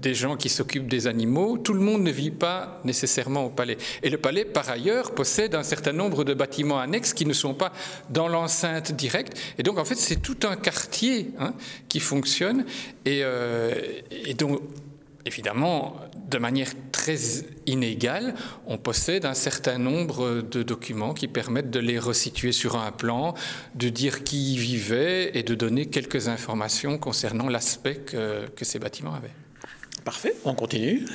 des 0.00 0.14
gens 0.14 0.36
qui 0.36 0.48
s'occupent 0.48 0.88
des 0.88 1.06
animaux. 1.06 1.56
Tout 1.58 1.72
le 1.72 1.80
monde 1.80 2.02
ne 2.02 2.10
vit 2.10 2.30
pas 2.30 2.80
nécessairement 2.84 3.46
au 3.46 3.50
palais. 3.50 3.78
Et 4.02 4.10
le 4.10 4.18
palais, 4.18 4.44
par 4.44 4.68
ailleurs, 4.68 5.14
possède 5.14 5.54
un 5.54 5.62
certain 5.62 5.92
nombre 5.92 6.24
de 6.24 6.34
bâtiments 6.34 6.78
annexes 6.78 7.14
qui 7.14 7.24
ne 7.24 7.32
sont 7.32 7.54
pas 7.54 7.72
dans 8.10 8.28
l'enceinte 8.28 8.92
directe. 8.92 9.38
Et 9.58 9.62
donc, 9.62 9.78
en 9.78 9.84
fait, 9.84 9.96
c'est 9.96 10.20
tout 10.20 10.38
un 10.44 10.56
quartier 10.56 11.30
hein, 11.38 11.54
qui 11.88 12.00
fonctionne. 12.00 12.64
Et 13.06 13.24
donc, 14.36 14.60
évidemment, 15.26 15.96
de 16.30 16.38
manière 16.38 16.70
très 16.90 17.18
inégale, 17.66 18.34
on 18.66 18.78
possède 18.78 19.24
un 19.24 19.34
certain 19.34 19.78
nombre 19.78 20.42
de 20.42 20.62
documents 20.62 21.14
qui 21.14 21.28
permettent 21.28 21.70
de 21.70 21.80
les 21.80 21.98
resituer 21.98 22.52
sur 22.52 22.76
un 22.76 22.92
plan, 22.92 23.34
de 23.74 23.88
dire 23.88 24.24
qui 24.24 24.54
y 24.54 24.58
vivait 24.58 25.36
et 25.36 25.42
de 25.42 25.54
donner 25.54 25.86
quelques 25.86 26.28
informations 26.28 26.98
concernant 26.98 27.48
l'aspect 27.48 27.96
que, 27.96 28.46
ces 28.62 28.78
bâtiments 28.78 29.14
avaient. 29.14 29.32
Parfait, 30.04 30.34
on 30.44 30.54
continue. 30.54 31.06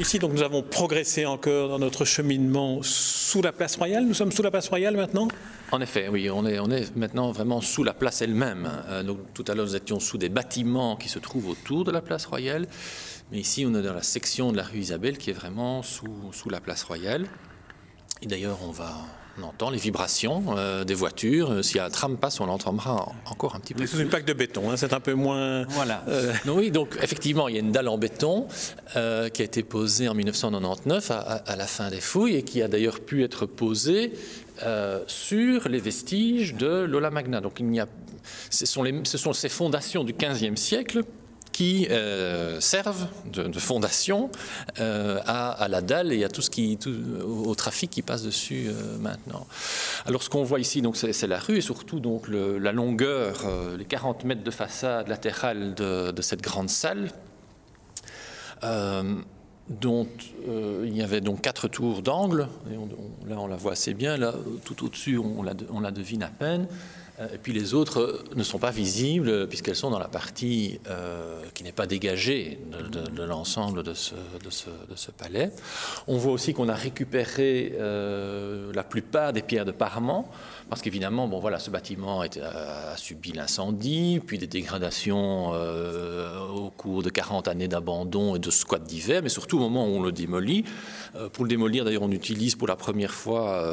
Ici, 0.00 0.18
donc, 0.18 0.32
nous 0.32 0.42
avons 0.42 0.62
progressé 0.62 1.26
encore 1.26 1.68
dans 1.68 1.78
notre 1.78 2.06
cheminement 2.06 2.78
sous 2.82 3.42
la 3.42 3.52
place 3.52 3.76
royale. 3.76 4.06
Nous 4.06 4.14
sommes 4.14 4.32
sous 4.32 4.40
la 4.40 4.50
place 4.50 4.66
royale 4.66 4.96
maintenant? 4.96 5.28
En 5.72 5.80
effet, 5.82 6.08
oui, 6.08 6.30
on 6.30 6.46
est, 6.46 6.58
on 6.58 6.70
est 6.70 6.96
maintenant 6.96 7.30
vraiment 7.32 7.60
sous 7.60 7.84
la 7.84 7.92
place 7.92 8.22
elle-même. 8.22 8.66
Euh, 8.88 9.02
donc, 9.02 9.18
tout 9.34 9.44
à 9.46 9.54
l'heure, 9.54 9.66
nous 9.66 9.76
étions 9.76 10.00
sous 10.00 10.16
des 10.16 10.30
bâtiments 10.30 10.96
qui 10.96 11.10
se 11.10 11.18
trouvent 11.18 11.50
autour 11.50 11.84
de 11.84 11.90
la 11.90 12.00
place 12.00 12.24
royale. 12.24 12.66
Mais 13.30 13.40
ici, 13.40 13.66
on 13.68 13.74
est 13.74 13.82
dans 13.82 13.92
la 13.92 14.02
section 14.02 14.52
de 14.52 14.56
la 14.56 14.62
rue 14.62 14.78
Isabelle 14.78 15.18
qui 15.18 15.28
est 15.28 15.34
vraiment 15.34 15.82
sous, 15.82 16.32
sous 16.32 16.48
la 16.48 16.60
place 16.60 16.82
royale. 16.82 17.26
Et 18.22 18.26
d'ailleurs, 18.26 18.60
on 18.66 18.70
va, 18.70 18.94
on 19.40 19.48
entend 19.48 19.70
les 19.70 19.78
vibrations 19.78 20.56
euh, 20.56 20.84
des 20.84 20.94
voitures. 20.94 21.52
Euh, 21.52 21.62
si 21.62 21.78
un 21.78 21.90
tram 21.90 22.16
passe, 22.16 22.40
on 22.40 22.46
l'entendra 22.46 23.12
encore 23.26 23.54
un 23.54 23.60
petit 23.60 23.74
peu. 23.74 23.86
C'est 23.86 23.98
une 23.98 24.08
plaque 24.08 24.24
de 24.24 24.32
béton, 24.32 24.70
hein, 24.70 24.76
c'est 24.76 24.92
un 24.92 25.00
peu 25.00 25.14
moins. 25.14 25.64
Voilà. 25.70 26.04
Euh, 26.08 26.32
oui, 26.46 26.70
donc 26.70 26.98
effectivement, 27.02 27.48
il 27.48 27.54
y 27.54 27.58
a 27.58 27.60
une 27.60 27.72
dalle 27.72 27.88
en 27.88 27.98
béton 27.98 28.46
qui 28.92 28.98
a 28.98 29.44
été 29.44 29.62
posée 29.62 30.08
en 30.08 30.14
1999 30.14 31.10
à, 31.10 31.56
la 31.56 31.66
fin 31.66 31.90
des 31.90 32.00
fouilles 32.00 32.36
et 32.36 32.42
qui 32.42 32.62
a 32.62 32.68
d'ailleurs 32.68 33.00
pu 33.00 33.22
être 33.24 33.46
posée 33.46 34.12
sur 35.06 35.68
les 35.68 35.78
vestiges 35.78 36.54
de 36.54 36.84
Lola 36.84 37.10
Magna. 37.10 37.40
Donc 37.40 37.60
il 37.60 37.74
y 37.74 37.80
a, 37.80 37.86
ce 38.50 38.66
sont, 38.66 38.82
les, 38.82 39.00
ce 39.04 39.18
sont 39.18 39.32
ces 39.32 39.48
fondations 39.48 40.04
du 40.04 40.12
XVe 40.12 40.56
siècle 40.56 41.02
qui 41.60 41.86
euh, 41.90 42.58
servent 42.58 43.06
de, 43.30 43.58
fondation 43.58 44.30
euh, 44.78 45.20
à, 45.26 45.68
la 45.68 45.82
dalle 45.82 46.10
et 46.10 46.24
à 46.24 46.30
tout 46.30 46.40
ce 46.40 46.48
qui, 46.48 46.78
au 47.22 47.54
trafic 47.54 47.90
qui 47.90 48.00
passe 48.00 48.22
dessus 48.22 48.68
euh, 48.68 48.96
maintenant. 48.96 49.46
Alors 50.06 50.22
ce 50.22 50.30
qu'on 50.30 50.42
voit 50.42 50.58
ici, 50.58 50.80
donc 50.80 50.96
c'est 50.96 51.26
la 51.26 51.38
rue 51.38 51.58
et 51.58 51.60
surtout 51.60 52.00
donc 52.00 52.28
la 52.28 52.72
longueur, 52.72 53.44
les 53.76 53.84
40 53.84 54.24
mètres 54.24 54.42
de 54.42 54.50
façade 54.50 55.08
latérale 55.08 55.74
de, 55.74 56.22
cette 56.22 56.40
grande 56.40 56.70
salle. 56.70 57.10
dont 58.62 60.08
il 60.46 60.96
y 60.96 61.02
avait 61.02 61.20
donc 61.20 61.42
quatre 61.42 61.68
tours 61.68 62.00
d'angle, 62.00 62.48
là 63.28 63.36
on 63.36 63.46
la 63.46 63.56
voit 63.56 63.72
assez 63.72 63.92
bien, 63.92 64.16
là 64.16 64.32
tout 64.64 64.82
au-dessus 64.82 65.18
on, 65.18 65.44
on 65.70 65.80
la 65.80 65.90
devine 65.90 66.22
à 66.22 66.28
peine. 66.28 66.68
Euh, 67.20 67.28
et 67.34 67.38
puis 67.38 67.52
les 67.52 67.74
autres 67.74 68.24
ne 68.34 68.42
sont 68.42 68.58
pas 68.58 68.70
visibles 68.70 69.48
puisqu'elles 69.48 69.76
sont 69.76 69.90
dans 69.90 69.98
la 69.98 70.08
partie 70.08 70.80
euh, 70.88 71.40
qui 71.54 71.64
n'est 71.64 71.72
pas 71.72 71.86
dégagée 71.86 72.58
de, 72.90 73.22
l'ensemble 73.22 73.82
de 73.82 73.94
ce, 73.94 75.10
palais. 75.16 75.50
On 76.06 76.16
voit 76.16 76.32
aussi 76.32 76.54
qu'on 76.54 76.68
a 76.68 76.74
récupéré 76.74 77.74
euh, 77.78 78.72
la 78.74 78.82
plupart 78.82 79.32
des 79.32 79.42
pierres 79.42 79.64
de 79.64 79.72
parement 79.72 80.28
parce 80.68 80.82
qu'évidemment, 80.82 81.26
bon 81.26 81.40
voilà, 81.40 81.58
ce 81.58 81.68
bâtiment 81.68 82.22
a, 82.22 82.96
subi 82.96 83.32
l'incendie, 83.32 84.20
puis 84.24 84.38
des 84.38 84.46
dégradations 84.46 85.50
au 85.50 86.70
cours 86.70 87.02
de 87.02 87.10
40 87.10 87.48
années 87.48 87.66
d'abandon 87.66 88.36
et 88.36 88.38
de 88.38 88.50
squat 88.50 88.82
divers, 88.84 89.20
mais 89.20 89.28
surtout 89.28 89.56
au 89.56 89.60
moment 89.60 89.86
où 89.86 89.96
on 89.96 90.02
le 90.02 90.12
démolit. 90.12 90.64
Pour 91.32 91.44
le 91.44 91.48
démolir, 91.48 91.84
d'ailleurs, 91.84 92.02
on 92.02 92.10
utilise 92.10 92.54
pour 92.54 92.68
la 92.68 92.76
première 92.76 93.12
fois 93.12 93.64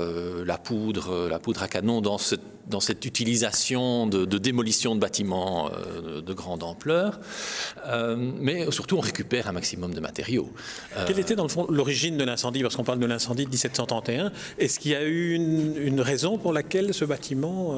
la 0.45 0.57
poudre, 0.57 1.27
la 1.29 1.39
poudre 1.39 1.63
à 1.63 1.67
canon 1.67 2.01
dans 2.01 2.17
cette 2.17 2.41
dans 2.67 2.79
cette 2.79 3.05
utilisation 3.05 4.07
de, 4.07 4.25
démolition 4.37 4.95
de 4.95 4.99
bâtiments 4.99 5.69
euh, 5.71 6.21
de, 6.21 6.33
grande 6.33 6.63
ampleur, 6.63 7.19
euh, 7.87 8.15
mais 8.17 8.69
surtout 8.71 8.97
on 8.97 9.01
récupère 9.01 9.47
un 9.47 9.51
maximum 9.51 9.93
de 9.93 9.99
matériaux. 9.99 10.51
Euh, 10.95 11.05
Quelle 11.07 11.19
était 11.19 11.35
dans 11.35 11.43
le 11.43 11.49
fond 11.49 11.65
l'origine 11.69 12.17
de 12.17 12.23
l'incendie? 12.23 12.61
Parce 12.61 12.75
qu'on 12.75 12.83
parle 12.83 12.99
de 12.99 13.05
l'incendie 13.05 13.45
de 13.45 13.49
1731. 13.49 14.31
Est-ce 14.57 14.79
qu'il 14.79 14.91
y 14.91 14.95
a 14.95 15.03
eu 15.03 15.33
une, 15.33 16.01
raison 16.01 16.37
pour 16.37 16.53
laquelle 16.53 16.93
ce 16.93 17.05
bâtiment 17.05 17.75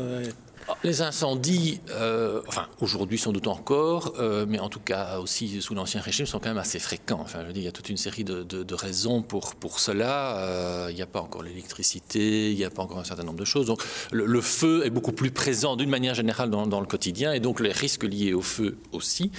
les 0.83 1.01
incendies, 1.01 1.79
euh, 1.91 2.41
enfin 2.47 2.67
aujourd'hui 2.81 3.17
sans 3.17 3.31
doute 3.31 3.47
encore, 3.47 4.13
euh, 4.19 4.45
mais 4.47 4.59
en 4.59 4.69
tout 4.69 4.79
cas 4.79 5.19
aussi 5.19 5.61
sous 5.61 5.73
l'Ancien 5.73 6.01
Régime, 6.01 6.25
sont 6.25 6.39
quand 6.39 6.49
même 6.49 6.57
assez 6.57 6.79
fréquents. 6.79 7.19
Enfin, 7.21 7.39
je 7.41 7.47
veux 7.47 7.53
dire, 7.53 7.63
il 7.63 7.65
y 7.65 7.69
a 7.69 7.71
toute 7.71 7.89
une 7.89 7.97
série 7.97 8.23
de, 8.23 8.73
raisons 8.73 9.21
pour, 9.21 9.55
pour 9.55 9.79
cela. 9.79 10.37
Euh, 10.37 10.87
il 10.89 10.95
n'y 10.95 11.01
a 11.01 11.07
pas 11.07 11.21
encore 11.21 11.43
l'électricité, 11.43 12.51
il 12.51 12.57
n'y 12.57 12.63
a 12.63 12.69
pas 12.69 12.83
encore 12.83 12.99
un 12.99 13.03
certain 13.03 13.23
nombre 13.23 13.39
de 13.39 13.45
choses. 13.45 13.65
Donc 13.65 13.81
le, 14.11 14.41
feu 14.41 14.85
est 14.85 14.89
beaucoup 14.89 15.11
plus 15.11 15.31
présent 15.31 15.75
d'une 15.75 15.89
manière 15.89 16.15
générale 16.15 16.49
dans, 16.49 16.65
dans, 16.65 16.79
le 16.79 16.85
quotidien, 16.85 17.33
et 17.33 17.39
donc 17.39 17.59
les 17.59 17.71
risques 17.71 18.03
liés 18.03 18.33
au 18.33 18.41
feu 18.41 18.77
aussi. 18.91 19.31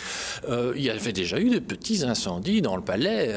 il 0.48 0.82
y 0.82 0.90
avait 0.90 1.12
déjà 1.12 1.40
eu 1.40 1.48
de 1.50 1.58
petits 1.58 2.04
incendies 2.04 2.60
dans 2.60 2.76
le 2.76 2.82
palais 2.82 3.32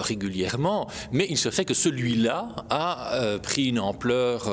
régulièrement, 0.00 0.88
mais 1.10 1.26
il 1.28 1.38
se 1.38 1.50
fait 1.50 1.64
que 1.64 1.74
celui-là 1.74 2.48
a 2.70 3.38
pris 3.42 3.66
une 3.66 3.80
ampleur 3.80 4.48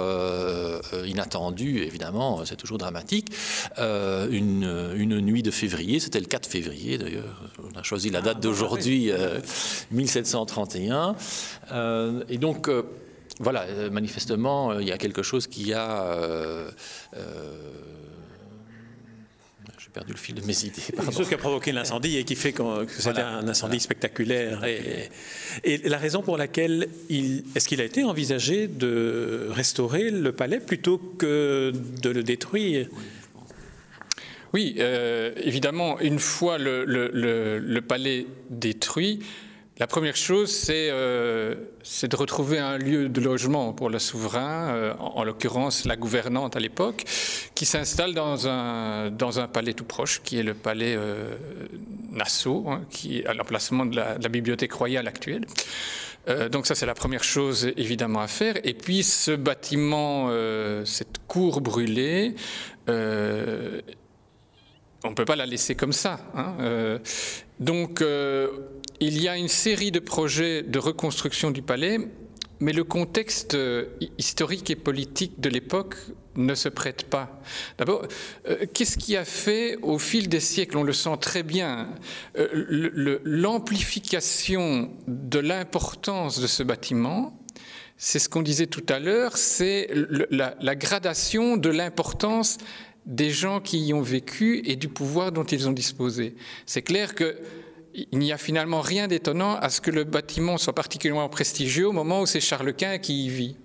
inattendue, 1.06 1.84
évidemment. 1.84 2.44
C'est 2.46 2.58
dramatique. 2.78 3.28
Euh, 3.78 4.28
une, 4.32 5.20
nuit 5.20 5.44
de 5.44 5.52
février, 5.52 6.00
c'était 6.00 6.20
le 6.20 6.26
4 6.26 6.48
février 6.48 6.98
d'ailleurs, 6.98 7.52
on 7.64 7.78
a 7.78 7.84
choisi 7.84 8.10
la 8.10 8.22
date 8.22 8.38
ah, 8.38 8.42
d'aujourd'hui, 8.42 9.12
1731. 9.92 10.96
Euh, 10.96 11.14
euh, 11.72 12.24
et 12.30 12.38
donc, 12.38 12.70
voilà, 13.40 13.66
manifestement, 13.92 14.80
il 14.80 14.88
y 14.88 14.92
a 14.92 14.98
quelque 14.98 15.24
chose 15.24 15.48
qui 15.48 15.74
a 15.74 16.16
perdu 20.00 20.14
le 20.14 20.18
fil 20.18 20.36
de 20.36 20.42
mes 20.42 20.64
idées. 20.64 20.82
Chose 21.12 21.28
qui 21.28 21.34
a 21.34 21.38
provoqué 21.38 21.72
l'incendie 21.72 22.18
et 22.18 22.24
qui 22.24 22.36
fait 22.36 22.54
que 22.54 22.64
c'était 22.88 23.22
un 23.22 23.48
incendie 23.48 23.80
spectaculaire. 23.80 24.64
Et, 24.64 25.10
et, 25.64 25.90
la 25.90 25.98
raison 25.98 26.22
pour 26.22 26.38
laquelle 26.38 26.88
il, 27.10 27.44
est-ce 27.56 27.68
qu'il 27.68 27.82
a 27.82 27.84
été 27.84 28.04
envisagé 28.04 28.68
de 28.68 29.48
restaurer 29.50 30.10
le 30.10 30.32
palais 30.32 30.60
plutôt 30.60 30.98
que 30.98 31.74
de 32.02 32.10
le 32.10 32.24
détruire? 32.24 32.88
Oui, 34.54 34.76
euh, 34.80 35.32
évidemment, 35.44 36.00
une 36.00 36.20
fois 36.20 36.58
le, 36.58 36.86
le 36.86 37.82
palais 37.82 38.26
détruit, 38.50 39.20
la 39.80 39.88
première 39.88 40.18
chose, 40.18 40.68
euh, 40.70 41.56
c'est 41.84 42.10
de 42.10 42.16
retrouver 42.18 42.60
un 42.60 42.78
lieu 42.78 43.08
de 43.08 43.22
logement 43.22 43.72
pour 43.72 43.90
le 43.90 43.98
souverain, 43.98 44.74
euh, 44.74 44.94
en, 45.00 45.24
l'occurrence 45.24 45.86
la 45.86 45.96
gouvernante 45.96 46.58
à 46.58 46.60
l'époque, 46.60 47.06
qui 47.56 47.66
s'installe 47.66 48.14
dans 48.14 48.46
un, 48.50 49.10
dans 49.10 49.40
un 49.40 49.48
palais 49.48 49.74
tout 49.74 49.86
proche, 49.86 50.22
qui 50.22 50.38
est 50.38 50.44
le 50.44 50.54
palais 50.54 50.96
euh, 50.98 51.34
Nassau, 52.12 52.66
hein, 52.68 52.82
qui 52.90 53.20
est 53.20 53.26
à 53.26 53.34
l'emplacement 53.34 53.86
de, 53.86 53.96
la, 53.96 54.18
bibliothèque 54.30 54.74
royale 54.74 55.08
actuelle. 55.08 55.46
donc 56.52 56.68
ça, 56.68 56.76
c'est 56.76 56.86
la 56.86 56.94
première 56.94 57.24
chose 57.24 57.72
évidemment 57.78 58.20
à 58.20 58.28
faire. 58.28 58.56
Et 58.66 58.74
puis 58.74 59.02
ce 59.02 59.32
bâtiment, 59.32 60.30
cette 60.86 61.20
cour 61.28 61.62
brûlée, 61.62 62.36
on 65.04 65.12
ne 65.12 65.16
peut 65.16 65.26
pas 65.26 65.36
la 65.36 65.46
laisser 65.46 65.76
comme 65.76 65.94
ça. 65.94 66.20
Hein, 66.36 67.00
donc 67.60 68.04
il 69.00 69.22
y 69.22 69.28
a 69.28 69.38
une 69.38 69.48
série 69.48 69.92
de 69.92 70.00
projets 70.00 70.62
de 70.62 70.78
reconstruction 70.78 71.52
du 71.52 71.62
palais, 71.62 72.00
mais 72.60 72.74
le 72.74 72.84
contexte 72.84 73.56
euh, 73.56 73.86
historique 74.18 74.70
et 74.70 74.76
politique 74.76 75.40
de 75.40 75.50
l'époque 75.50 75.96
ne 76.36 76.54
se 76.54 76.68
prête 76.70 77.04
pas. 77.06 77.42
D'abord, 77.78 78.06
euh, 78.48 78.66
qu'est-ce 78.74 78.98
qui 78.98 79.16
a 79.16 79.24
fait 79.24 79.78
au 79.82 79.98
fil 79.98 80.28
des 80.28 80.42
siècles, 80.42 80.78
on 80.78 80.84
le 80.84 80.94
sent 80.94 81.18
très 81.22 81.44
bien, 81.44 81.90
euh, 82.38 83.20
l'amplification 83.24 84.92
de 85.08 85.40
l'importance 85.40 86.40
de 86.40 86.48
ce 86.48 86.64
bâtiment 86.64 87.40
C'est 87.96 88.20
ce 88.20 88.28
qu'on 88.28 88.42
disait 88.42 88.68
tout 88.68 88.86
à 88.90 89.00
l'heure, 89.00 89.38
c'est 89.38 89.90
la 90.30 90.76
gradation 90.76 91.56
de 91.56 91.70
l'importance 91.70 92.58
des 93.06 93.30
gens 93.30 93.60
qui 93.60 93.80
y 93.80 93.94
ont 93.94 94.02
vécu 94.02 94.62
et 94.66 94.76
du 94.76 94.88
pouvoir 94.88 95.32
dont 95.32 95.44
ils 95.44 95.68
ont 95.68 95.72
disposé. 95.72 96.36
C'est 96.66 96.82
clair 96.82 97.16
que 97.16 97.38
il 98.12 98.20
n'y 98.20 98.32
a 98.32 98.38
finalement 98.38 98.82
rien 98.82 99.08
d'étonnant 99.08 99.56
à 99.56 99.70
ce 99.70 99.82
que 99.82 99.92
le 99.92 100.04
bâtiment 100.04 100.58
soit 100.58 100.74
particulièrement 100.74 101.28
prestigieux 101.28 101.88
au 101.88 101.92
moment 101.92 102.22
où 102.22 102.26
c'est 102.26 102.40
Charles 102.40 102.74
Quint 102.74 103.00
qui 103.00 103.26
y 103.26 103.30
vit. 103.30 103.58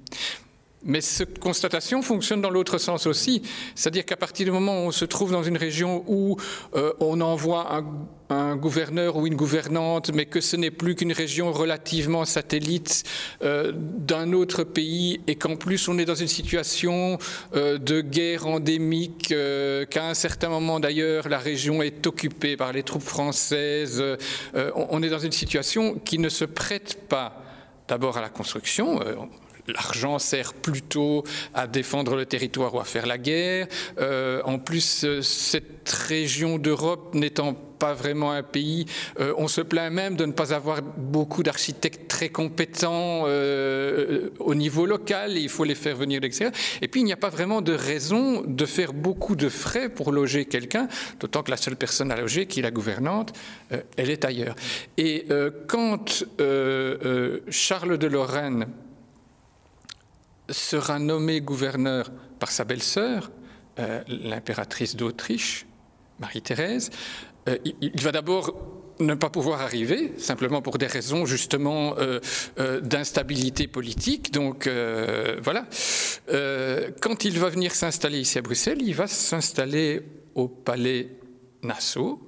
Mais 0.84 1.00
cette 1.00 1.38
constatation 1.38 2.02
fonctionne 2.02 2.42
dans 2.42 2.50
l'autre 2.50 2.76
sens 2.76 3.06
aussi. 3.06 3.42
C'est-à-dire 3.74 4.04
qu'à 4.04 4.16
partir 4.16 4.44
du 4.44 4.52
moment 4.52 4.84
où 4.84 4.88
on 4.88 4.90
se 4.90 5.06
trouve 5.06 5.32
dans 5.32 5.42
une 5.42 5.56
région 5.56 6.04
où 6.06 6.36
euh, 6.74 6.92
on 7.00 7.20
envoie 7.22 7.82
un, 8.28 8.56
gouverneur 8.56 9.16
ou 9.16 9.26
une 9.26 9.36
gouvernante, 9.36 10.10
mais 10.12 10.26
que 10.26 10.40
ce 10.40 10.56
n'est 10.56 10.72
plus 10.72 10.96
qu'une 10.96 11.12
région 11.12 11.52
relativement 11.52 12.24
satellite 12.24 13.04
euh, 13.42 13.72
d'un 13.74 14.32
autre 14.32 14.64
pays, 14.64 15.20
et 15.28 15.36
qu'en 15.36 15.54
plus 15.54 15.86
on 15.88 15.98
est 15.98 16.04
dans 16.04 16.16
une 16.16 16.28
situation 16.28 17.18
euh, 17.54 17.78
de 17.78 18.00
guerre 18.00 18.46
endémique, 18.48 19.32
qu'à 19.90 20.08
un 20.08 20.14
certain 20.14 20.48
moment 20.48 20.80
d'ailleurs 20.80 21.28
la 21.28 21.38
région 21.38 21.80
est 21.80 22.06
occupée 22.08 22.56
par 22.56 22.72
les 22.72 22.82
troupes 22.82 23.02
françaises, 23.02 24.02
on 24.74 25.02
est 25.02 25.10
dans 25.10 25.18
une 25.18 25.32
situation 25.32 25.94
qui 25.94 26.18
ne 26.18 26.28
se 26.28 26.44
prête 26.44 27.06
pas 27.08 27.40
d'abord 27.86 28.16
à 28.16 28.20
la 28.20 28.30
construction 28.30 29.00
l'argent 29.68 30.18
sert 30.18 30.52
plutôt 30.54 31.24
à 31.54 31.66
défendre 31.66 32.16
le 32.16 32.26
territoire 32.26 32.74
ou 32.74 32.80
à 32.80 32.84
faire 32.84 33.06
la 33.06 33.18
guerre. 33.18 33.66
Euh, 33.98 34.42
en 34.44 34.58
plus, 34.58 35.04
euh, 35.04 35.22
cette 35.22 35.88
région 35.88 36.58
d'Europe 36.58 37.14
n'étant 37.14 37.54
pas 37.54 37.92
vraiment 37.92 38.32
un 38.32 38.42
pays, 38.42 38.86
euh, 39.18 39.34
on 39.36 39.48
se 39.48 39.60
plaint 39.60 39.92
même 39.92 40.16
de 40.16 40.24
ne 40.24 40.32
pas 40.32 40.54
avoir 40.54 40.80
beaucoup 40.80 41.42
d'architectes 41.42 42.08
très 42.08 42.28
compétents 42.28 43.24
au 43.24 44.54
niveau 44.54 44.86
local. 44.86 45.36
il 45.36 45.48
faut 45.48 45.64
les 45.64 45.74
faire 45.74 45.96
venir 45.96 46.20
de 46.20 46.26
l'extérieur. 46.26 46.54
Et 46.80 46.88
puis, 46.88 47.00
il 47.00 47.04
n'y 47.04 47.12
a 47.12 47.16
pas 47.16 47.28
vraiment 47.28 47.62
de 47.62 47.72
raison 47.72 48.42
de 48.46 48.64
faire 48.64 48.92
beaucoup 48.92 49.36
de 49.36 49.48
frais 49.48 49.88
pour 49.88 50.12
loger 50.12 50.44
quelqu'un, 50.44 50.88
d'autant 51.20 51.42
que 51.42 51.50
la 51.50 51.56
seule 51.56 51.76
personne 51.76 52.10
à 52.12 52.16
loger, 52.16 52.46
qui 52.46 52.60
est 52.60 52.62
la 52.62 52.70
gouvernante, 52.70 53.32
elle 53.96 54.10
est 54.10 54.24
ailleurs. 54.24 54.54
Et 54.96 55.26
quand 55.66 56.24
Charles 57.50 57.98
de 57.98 58.06
Lorraine 58.06 58.66
sera 60.50 60.98
nommé 60.98 61.40
gouverneur 61.40 62.10
par 62.38 62.50
sa 62.50 62.64
belle-sœur, 62.64 63.30
euh, 63.78 64.02
l'impératrice 64.08 64.96
d'Autriche, 64.96 65.66
Marie-Thérèse. 66.20 66.90
Euh, 67.48 67.56
il, 67.80 68.00
va 68.00 68.12
d'abord 68.12 68.54
ne 69.00 69.14
pas 69.14 69.30
pouvoir 69.30 69.60
arriver, 69.60 70.12
simplement 70.16 70.62
pour 70.62 70.78
des 70.78 70.86
raisons 70.86 71.26
justement 71.26 71.96
euh, 71.98 72.20
d'instabilité 72.80 73.66
politique. 73.66 74.32
Donc 74.32 74.68
voilà. 75.42 75.66
quand 77.00 77.24
il 77.24 77.38
va 77.38 77.48
venir 77.48 77.74
s'installer 77.74 78.20
ici 78.20 78.38
à 78.38 78.42
Bruxelles, 78.42 78.82
il 78.82 78.94
va 78.94 79.06
s'installer 79.06 80.02
au 80.34 80.48
palais 80.48 81.10
Nassau. 81.62 82.22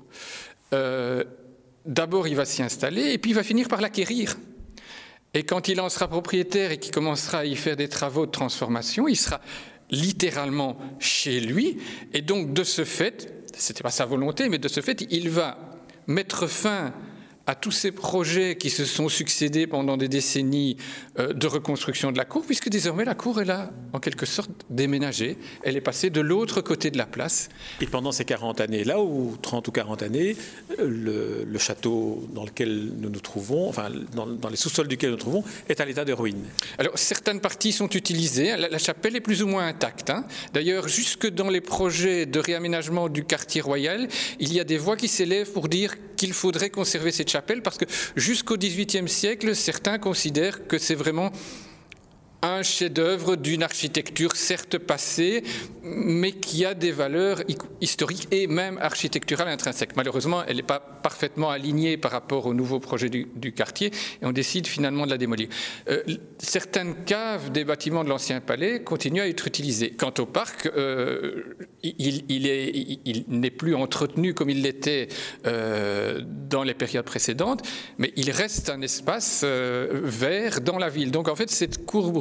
D'abord, 1.86 2.26
il 2.26 2.34
va 2.34 2.44
s'y 2.44 2.62
installer 2.62 3.12
et 3.12 3.18
puis 3.18 3.30
il 3.30 3.34
va 3.34 3.44
finir 3.44 3.68
par 3.68 3.80
l'acquérir. 3.80 4.36
Et 5.34 5.44
quand 5.44 5.68
il 5.68 5.80
en 5.80 5.88
sera 5.88 6.08
propriétaire 6.08 6.72
et 6.72 6.78
qu'il 6.78 6.92
commencera 6.92 7.38
à 7.38 7.44
y 7.44 7.56
faire 7.56 7.76
des 7.76 7.88
travaux 7.88 8.26
de 8.26 8.30
transformation, 8.30 9.06
il 9.08 9.16
sera 9.16 9.40
littéralement 9.90 10.78
chez 10.98 11.40
lui. 11.40 11.78
Et 12.12 12.22
donc, 12.22 12.52
de 12.52 12.64
ce 12.64 12.84
fait, 12.84 13.44
ce 13.56 13.72
n'était 13.72 13.82
pas 13.82 13.90
sa 13.90 14.06
volonté, 14.06 14.48
mais 14.48 14.58
de 14.58 14.68
ce 14.68 14.80
fait, 14.80 15.06
il 15.10 15.30
va 15.30 15.58
mettre 16.06 16.46
fin 16.46 16.92
à 17.46 17.54
tous 17.54 17.70
ces 17.70 17.92
projets 17.92 18.56
qui 18.56 18.70
se 18.70 18.84
sont 18.84 19.08
succédés 19.08 19.68
pendant 19.68 19.96
des 19.96 20.08
décennies 20.08 20.76
euh, 21.18 21.32
de 21.32 21.46
reconstruction 21.46 22.10
de 22.10 22.18
la 22.18 22.24
cour, 22.24 22.44
puisque 22.44 22.68
désormais 22.68 23.04
la 23.04 23.14
cour 23.14 23.40
est 23.40 23.44
là, 23.44 23.70
en 23.92 24.00
quelque 24.00 24.26
sorte, 24.26 24.50
déménagée. 24.68 25.38
Elle 25.62 25.76
est 25.76 25.80
passée 25.80 26.10
de 26.10 26.20
l'autre 26.20 26.60
côté 26.60 26.90
de 26.90 26.98
la 26.98 27.06
place. 27.06 27.48
Et 27.80 27.86
pendant 27.86 28.10
ces 28.10 28.24
40 28.24 28.60
années-là, 28.60 29.00
ou 29.00 29.36
30 29.40 29.68
ou 29.68 29.72
40 29.72 30.02
années, 30.02 30.36
le, 30.78 31.46
château 31.58 32.28
dans 32.32 32.44
lequel 32.44 32.92
nous 32.98 33.08
nous 33.08 33.20
trouvons, 33.20 33.68
enfin 33.68 33.88
dans, 34.14 34.48
les 34.48 34.56
sous-sols 34.56 34.88
duquel 34.88 35.10
nous 35.10 35.16
nous 35.16 35.20
trouvons, 35.22 35.44
est 35.68 35.80
à 35.80 35.84
l'état 35.84 36.04
de 36.04 36.12
ruine. 36.12 36.44
Alors 36.78 36.98
certaines 36.98 37.40
parties 37.40 37.72
sont 37.72 37.88
utilisées, 37.88 38.56
la, 38.56 38.78
chapelle 38.78 39.16
est 39.16 39.20
plus 39.20 39.42
ou 39.42 39.46
moins 39.46 39.66
intacte. 39.66 40.10
Hein. 40.10 40.26
D'ailleurs, 40.52 40.86
jusque 40.86 41.28
dans 41.28 41.48
les 41.48 41.60
projets 41.60 42.26
de 42.26 42.38
réaménagement 42.38 43.08
du 43.08 43.24
quartier 43.24 43.60
royal, 43.60 44.08
il 44.38 44.52
y 44.52 44.60
a 44.60 44.64
des 44.64 44.78
voix 44.78 44.96
qui 44.96 45.08
s'élèvent 45.08 45.50
pour 45.50 45.68
dire 45.68 45.94
qu'il 46.16 46.32
faudrait 46.32 46.70
conserver 46.70 47.10
cette 47.10 47.30
chapelle 47.30 47.35
parce 47.62 47.78
que 47.78 47.84
jusqu'au 48.16 48.56
XVIIIe 48.56 49.08
siècle, 49.08 49.54
certains 49.54 49.98
considèrent 49.98 50.66
que 50.66 50.78
c'est 50.78 50.94
vraiment 50.94 51.32
un 52.46 52.62
chef-d'œuvre 52.62 53.36
d'une 53.36 53.62
architecture 53.62 54.36
certes 54.36 54.78
passée, 54.78 55.42
mais 55.82 56.32
qui 56.32 56.64
a 56.64 56.74
des 56.74 56.92
valeurs 56.92 57.42
historiques 57.80 58.28
et 58.30 58.46
même 58.46 58.78
architecturales 58.80 59.48
intrinsèques. 59.48 59.96
Malheureusement, 59.96 60.42
elle 60.46 60.56
n'est 60.56 60.62
pas 60.62 60.80
parfaitement 60.80 61.50
alignée 61.50 61.96
par 61.96 62.10
rapport 62.10 62.46
au 62.46 62.54
nouveau 62.54 62.80
projet 62.80 63.08
du, 63.08 63.52
quartier 63.52 63.92
et 64.20 64.26
on 64.26 64.32
décide 64.32 64.66
finalement 64.66 65.06
de 65.06 65.10
la 65.10 65.18
démolir. 65.18 65.48
Euh, 65.88 66.02
certaines 66.38 66.94
caves 67.04 67.52
des 67.52 67.64
bâtiments 67.64 68.04
de 68.04 68.08
l'ancien 68.08 68.40
palais 68.40 68.82
continuent 68.82 69.22
à 69.22 69.28
être 69.28 69.46
utilisées. 69.46 69.90
Quant 69.90 70.12
au 70.18 70.26
parc, 70.26 70.66
euh, 70.66 71.56
il, 71.82 73.24
n'est 73.28 73.50
plus 73.50 73.74
entretenu 73.74 74.34
comme 74.34 74.50
il 74.50 74.62
l'était 74.62 75.08
euh, 75.46 76.20
dans 76.50 76.64
les 76.64 76.74
périodes 76.74 77.04
précédentes, 77.04 77.62
mais 77.98 78.12
il 78.16 78.30
reste 78.30 78.70
un 78.70 78.82
espace 78.82 79.44
vert 79.44 80.60
dans 80.60 80.78
la 80.78 80.88
ville. 80.88 81.10
Donc 81.10 81.28
en 81.28 81.36
fait, 81.36 81.50
cette 81.50 81.86
courbe 81.86 82.16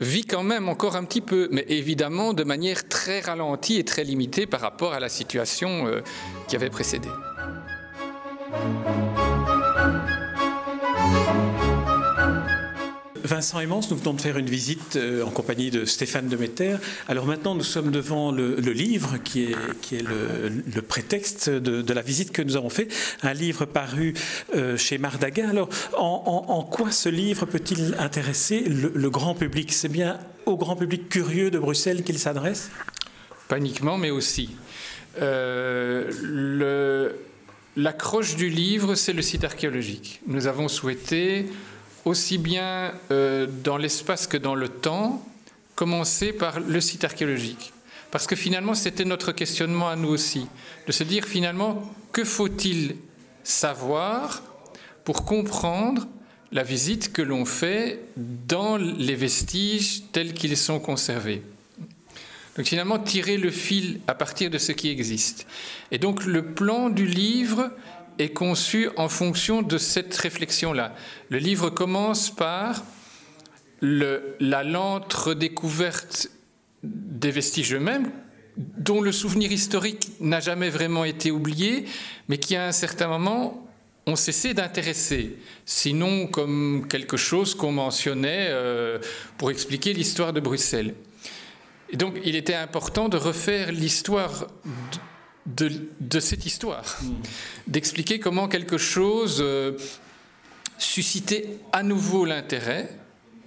vit 0.00 0.24
quand 0.24 0.42
même 0.42 0.68
encore 0.68 0.96
un 0.96 1.04
petit 1.04 1.20
peu, 1.20 1.48
mais 1.50 1.64
évidemment 1.68 2.32
de 2.32 2.44
manière 2.44 2.88
très 2.88 3.20
ralentie 3.20 3.78
et 3.78 3.84
très 3.84 4.04
limitée 4.04 4.46
par 4.46 4.60
rapport 4.60 4.92
à 4.92 5.00
la 5.00 5.08
situation 5.08 5.86
euh, 5.86 6.00
qui 6.48 6.56
avait 6.56 6.70
précédé. 6.70 7.08
Vincent 13.24 13.58
Emmons, 13.58 13.80
nous 13.90 13.96
venons 13.96 14.12
de 14.12 14.20
faire 14.20 14.36
une 14.36 14.50
visite 14.50 14.96
euh, 14.96 15.24
en 15.24 15.30
compagnie 15.30 15.70
de 15.70 15.86
Stéphane 15.86 16.28
Demeter. 16.28 16.76
Alors 17.08 17.24
maintenant, 17.24 17.54
nous 17.54 17.64
sommes 17.64 17.90
devant 17.90 18.30
le, 18.30 18.56
livre 18.56 19.16
qui 19.16 19.44
est, 19.44 20.02
le, 20.02 20.82
prétexte 20.82 21.48
de, 21.48 21.92
la 21.94 22.02
visite 22.02 22.32
que 22.32 22.42
nous 22.42 22.56
avons 22.56 22.68
fait, 22.68 22.88
un 23.22 23.32
livre 23.32 23.64
paru 23.64 24.12
euh, 24.54 24.76
chez 24.76 24.98
Mardaga. 24.98 25.48
Alors, 25.48 25.70
en, 25.96 26.68
quoi 26.70 26.90
ce 26.90 27.08
livre 27.08 27.46
peut-il 27.46 27.96
intéresser 27.98 28.60
le, 28.60 29.08
grand 29.08 29.34
public? 29.34 29.72
C'est 29.72 29.88
bien 29.88 30.18
au 30.44 30.58
grand 30.58 30.76
public 30.76 31.08
curieux 31.08 31.50
de 31.50 31.58
Bruxelles 31.58 32.02
qu'il 32.02 32.18
s'adresse? 32.18 32.70
Pas 33.48 33.56
uniquement, 33.56 33.96
mais 33.96 34.10
aussi. 34.10 34.50
Euh, 35.22 36.10
l'accroche 37.74 38.36
du 38.36 38.50
livre, 38.50 38.96
c'est 38.96 39.14
le 39.14 39.22
site 39.22 39.44
archéologique. 39.44 40.20
Nous 40.26 40.46
avons 40.46 40.68
souhaité 40.68 41.46
aussi 42.04 42.38
bien 42.38 42.92
euh, 43.10 43.46
dans 43.46 43.76
l'espace 43.76 44.26
que 44.26 44.36
dans 44.36 44.54
le 44.54 44.68
temps, 44.68 45.24
commencer 45.74 46.32
par 46.32 46.60
le 46.60 46.80
site 46.80 47.04
archéologique. 47.04 47.72
Parce 48.10 48.26
que 48.26 48.36
finalement, 48.36 48.74
c'était 48.74 49.04
notre 49.04 49.32
questionnement 49.32 49.88
à 49.88 49.96
nous 49.96 50.10
aussi, 50.10 50.46
de 50.86 50.92
se 50.92 51.02
dire 51.02 51.24
finalement, 51.24 51.82
que 52.12 52.24
faut-il 52.24 52.96
savoir 53.42 54.42
pour 55.04 55.24
comprendre 55.24 56.06
la 56.52 56.62
visite 56.62 57.12
que 57.12 57.22
l'on 57.22 57.44
fait 57.44 58.00
dans 58.16 58.76
les 58.76 59.16
vestiges 59.16 60.04
tels 60.12 60.32
qu'ils 60.32 60.56
sont 60.56 60.78
conservés. 60.78 61.42
Donc 62.56 62.66
finalement, 62.66 63.00
tirer 63.00 63.36
le 63.36 63.50
fil 63.50 64.00
à 64.06 64.14
partir 64.14 64.50
de 64.50 64.58
ce 64.58 64.70
qui 64.70 64.88
existe. 64.88 65.46
Et 65.90 65.98
donc 65.98 66.24
le 66.24 66.44
plan 66.44 66.90
du 66.90 67.06
livre 67.06 67.72
est 68.18 68.32
conçu 68.32 68.88
en 68.96 69.08
fonction 69.08 69.62
de 69.62 69.78
cette 69.78 70.16
réflexion-là. 70.16 70.94
Le 71.30 71.38
livre 71.38 71.70
commence 71.70 72.30
par 72.30 72.84
la 73.80 74.64
lente 74.64 75.12
redécouverte 75.12 76.30
des 76.82 77.30
vestiges 77.30 77.74
eux-mêmes, 77.74 78.10
dont 78.56 79.00
le 79.00 79.12
souvenir 79.12 79.50
historique 79.52 80.12
n'a 80.20 80.40
jamais 80.40 80.70
vraiment 80.70 81.04
été 81.04 81.30
oublié, 81.30 81.84
mais 82.28 82.38
qui 82.38 82.56
à 82.56 82.66
un 82.66 82.72
certain 82.72 83.08
moment 83.08 83.66
ont 84.06 84.16
cessé 84.16 84.54
d'intéresser, 84.54 85.36
sinon 85.64 86.26
comme 86.26 86.86
quelque 86.88 87.16
chose 87.16 87.54
qu'on 87.54 87.72
mentionnait 87.72 88.48
euh, 88.50 88.98
pour 89.38 89.50
expliquer 89.50 89.92
l'histoire 89.92 90.32
de 90.32 90.40
Bruxelles. 90.40 90.94
Et 91.90 91.96
donc 91.96 92.14
il 92.24 92.36
était 92.36 92.54
important 92.54 93.08
de 93.08 93.16
refaire 93.16 93.72
l'histoire 93.72 94.46
de, 95.46 96.20
cette 96.20 96.46
histoire, 96.46 96.98
d'expliquer 97.66 98.18
comment 98.18 98.48
quelque 98.48 98.78
chose 98.78 99.38
euh, 99.40 99.72
suscitait 100.78 101.58
à 101.72 101.82
nouveau 101.82 102.24
l'intérêt, 102.24 102.90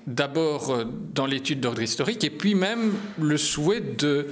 d'abord 0.06 0.72
euh, 0.72 0.86
dans 1.14 1.26
l'étude 1.26 1.60
d'ordre 1.60 1.82
historique, 1.82 2.24
et 2.24 2.30
puis 2.30 2.56
même 2.56 2.94
le 3.20 3.38
souhait 3.38 3.82
de 3.82 4.28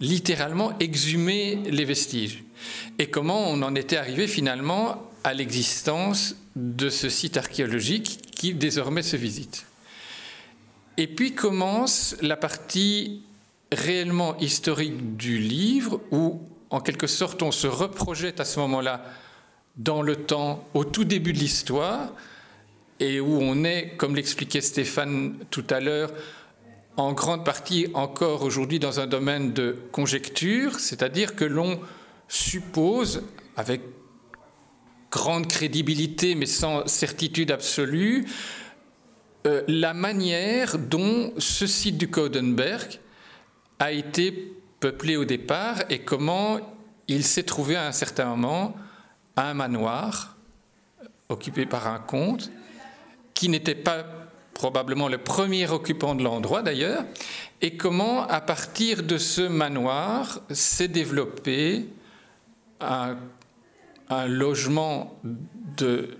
littéralement 0.00 0.78
exhumer 0.78 1.56
les 1.66 1.84
vestiges. 1.84 2.44
Et 2.98 3.08
comment 3.08 3.48
on 3.48 3.62
en 3.62 3.74
était 3.74 3.96
arrivé 3.96 4.28
finalement 4.28 5.10
à 5.24 5.34
l'existence 5.34 6.36
de 6.54 6.88
ce 6.88 7.08
site 7.08 7.36
archéologique 7.36 8.20
qui 8.34 8.54
désormais 8.54 9.02
se 9.02 9.16
visite. 9.16 9.66
Et 10.96 11.06
puis 11.06 11.34
commence 11.34 12.16
la 12.22 12.36
partie 12.36 13.22
réellement 13.70 14.36
historique 14.38 15.16
du 15.16 15.38
livre 15.38 16.00
où 16.10 16.40
en 16.70 16.80
quelque 16.80 17.06
sorte, 17.06 17.42
on 17.42 17.52
se 17.52 17.66
reprojette 17.66 18.40
à 18.40 18.44
ce 18.44 18.60
moment-là 18.60 19.04
dans 19.76 20.02
le 20.02 20.16
temps, 20.16 20.66
au 20.74 20.84
tout 20.84 21.04
début 21.04 21.32
de 21.32 21.38
l'histoire, 21.38 22.12
et 23.00 23.20
où 23.20 23.38
on 23.40 23.64
est, 23.64 23.96
comme 23.96 24.16
l'expliquait 24.16 24.60
Stéphane 24.60 25.36
tout 25.50 25.64
à 25.70 25.80
l'heure, 25.80 26.10
en 26.96 27.12
grande 27.12 27.44
partie 27.44 27.86
encore 27.94 28.42
aujourd'hui 28.42 28.80
dans 28.80 28.98
un 28.98 29.06
domaine 29.06 29.52
de 29.52 29.76
conjecture, 29.92 30.80
c'est-à-dire 30.80 31.36
que 31.36 31.44
l'on 31.44 31.80
suppose, 32.26 33.22
avec 33.56 33.82
grande 35.10 35.46
crédibilité 35.46 36.34
mais 36.34 36.46
sans 36.46 36.86
certitude 36.88 37.52
absolue, 37.52 38.26
euh, 39.46 39.62
la 39.68 39.94
manière 39.94 40.76
dont 40.76 41.32
ce 41.38 41.68
site 41.68 41.96
du 41.96 42.10
Codenberg 42.10 42.98
a 43.78 43.92
été 43.92 44.52
peuplé 44.80 45.16
au 45.16 45.24
départ 45.24 45.82
et 45.90 46.00
comment 46.00 46.58
il 47.08 47.24
s'est 47.24 47.42
trouvé 47.42 47.76
à 47.76 47.86
un 47.86 47.92
certain 47.92 48.26
moment 48.26 48.76
un 49.36 49.54
manoir 49.54 50.36
occupé 51.28 51.66
par 51.66 51.86
un 51.86 51.98
comte 51.98 52.50
qui 53.34 53.48
n'était 53.48 53.74
pas 53.74 54.04
probablement 54.58 55.08
le 55.08 55.18
premier 55.18 55.70
occupant 55.70 56.16
de 56.16 56.24
l'endroit 56.24 56.62
d'ailleurs, 56.62 57.04
et 57.62 57.76
comment 57.76 58.26
à 58.26 58.40
partir 58.40 59.04
de 59.04 59.16
ce 59.16 59.42
manoir 59.42 60.40
s'est 60.50 60.88
développé 60.88 61.86
un, 62.80 63.16
logement 64.26 65.20
de, 65.76 66.16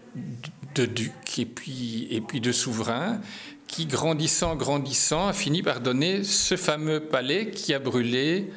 de 0.81 0.87
duc 0.87 1.39
et 1.39 1.47
puis, 1.47 2.09
et 2.11 2.21
puis 2.21 2.41
de 2.41 2.53
souverain 2.53 3.21
qui, 3.67 3.87
grandissant, 3.87 4.57
grandissant, 4.57 5.29
a 5.29 5.33
fini 5.33 5.63
par 5.63 5.81
donner 5.81 6.25
ce 6.25 6.57
fameux 6.57 7.01
palais 7.01 7.51
qui 7.51 7.75
a 7.75 7.79
brûlé 7.79 8.51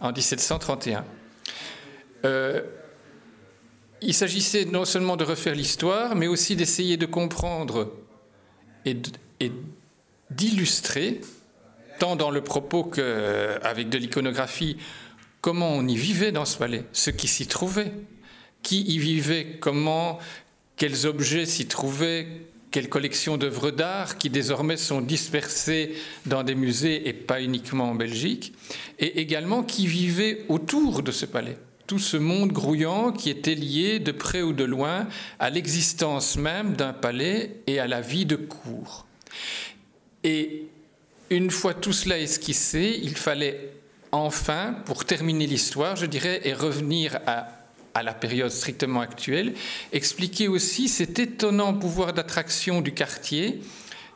en 0.00 0.12
1731. 0.12 1.04
Euh, 2.24 2.62
il 4.00 4.14
s'agissait 4.14 4.64
non 4.64 4.84
seulement 4.84 5.16
de 5.16 5.24
refaire 5.24 5.54
l'histoire, 5.54 6.14
mais 6.14 6.26
aussi 6.26 6.56
d'essayer 6.56 6.96
de 6.96 7.06
comprendre 7.06 7.92
et 8.86 8.96
d'illustrer, 10.30 11.20
tant 11.98 12.16
dans 12.16 12.30
le 12.30 12.42
propos 12.42 12.84
qu'avec 12.84 13.88
de 13.88 13.98
l'iconographie, 13.98 14.76
comment 15.40 15.70
on 15.70 15.86
y 15.86 15.96
vivait 15.96 16.32
dans 16.32 16.44
ce 16.44 16.56
palais, 16.56 16.84
ce 16.92 17.10
qui 17.10 17.28
s'y 17.28 17.46
trouvait, 17.46 17.92
qui 18.62 18.82
y 18.82 18.98
vivait, 18.98 19.58
comment, 19.60 20.18
quels 20.76 21.06
objets 21.06 21.46
s'y 21.46 21.66
trouvaient, 21.66 22.26
quelles 22.70 22.88
collections 22.88 23.36
d'œuvres 23.36 23.70
d'art 23.70 24.18
qui 24.18 24.30
désormais 24.30 24.76
sont 24.76 25.00
dispersées 25.00 25.94
dans 26.26 26.42
des 26.42 26.56
musées 26.56 27.08
et 27.08 27.12
pas 27.12 27.40
uniquement 27.40 27.90
en 27.90 27.94
Belgique, 27.94 28.52
et 28.98 29.20
également 29.20 29.62
qui 29.62 29.86
vivait 29.86 30.44
autour 30.48 31.02
de 31.02 31.12
ce 31.12 31.26
palais. 31.26 31.56
Tout 31.86 31.98
ce 31.98 32.16
monde 32.16 32.50
grouillant 32.50 33.12
qui 33.12 33.30
était 33.30 33.54
lié 33.54 34.00
de 34.00 34.10
près 34.10 34.42
ou 34.42 34.52
de 34.52 34.64
loin 34.64 35.06
à 35.38 35.50
l'existence 35.50 36.36
même 36.36 36.74
d'un 36.74 36.94
palais 36.94 37.60
et 37.66 37.78
à 37.78 37.86
la 37.86 38.00
vie 38.00 38.26
de 38.26 38.36
cour. 38.36 39.06
Et 40.24 40.64
une 41.30 41.50
fois 41.50 41.74
tout 41.74 41.92
cela 41.92 42.18
esquissé, 42.18 42.98
il 43.02 43.16
fallait 43.16 43.70
enfin, 44.12 44.76
pour 44.86 45.04
terminer 45.04 45.46
l'histoire, 45.46 45.96
je 45.96 46.06
dirais, 46.06 46.40
et 46.44 46.54
revenir 46.54 47.18
à, 47.26 47.48
la 48.02 48.14
période 48.14 48.50
strictement 48.50 49.00
actuelle, 49.00 49.54
expliquer 49.92 50.48
aussi 50.48 50.88
cet 50.88 51.18
étonnant 51.18 51.74
pouvoir 51.74 52.12
d'attraction 52.12 52.80
du 52.80 52.92
quartier 52.92 53.60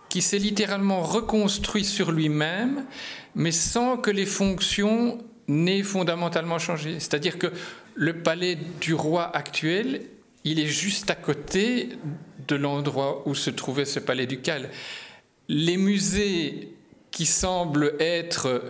qui 0.08 0.22
s'est 0.22 0.38
littéralement 0.38 1.02
reconstruit 1.02 1.84
sur 1.84 2.10
lui-même, 2.10 2.84
mais 3.34 3.52
sans 3.52 3.96
que 3.96 4.10
les 4.10 4.26
fonctions 4.26 5.18
n'aient 5.46 5.82
fondamentalement 5.82 6.58
changé. 6.58 6.94
C'est-à-dire 6.94 7.38
que 7.38 7.52
le 7.94 8.22
palais 8.22 8.58
du 8.80 8.94
roi 8.94 9.24
actuel, 9.36 10.02
il 10.44 10.58
est 10.58 10.66
juste 10.66 11.10
à 11.10 11.14
côté 11.14 11.90
de 12.46 12.56
l'endroit 12.56 13.22
où 13.26 13.34
se 13.34 13.50
trouvait 13.50 13.84
ce 13.84 14.00
palais 14.00 14.26
ducal 14.26 14.70
les 15.48 15.76
musées 15.76 16.74
qui 17.10 17.26
semblent 17.26 17.94
être 17.98 18.62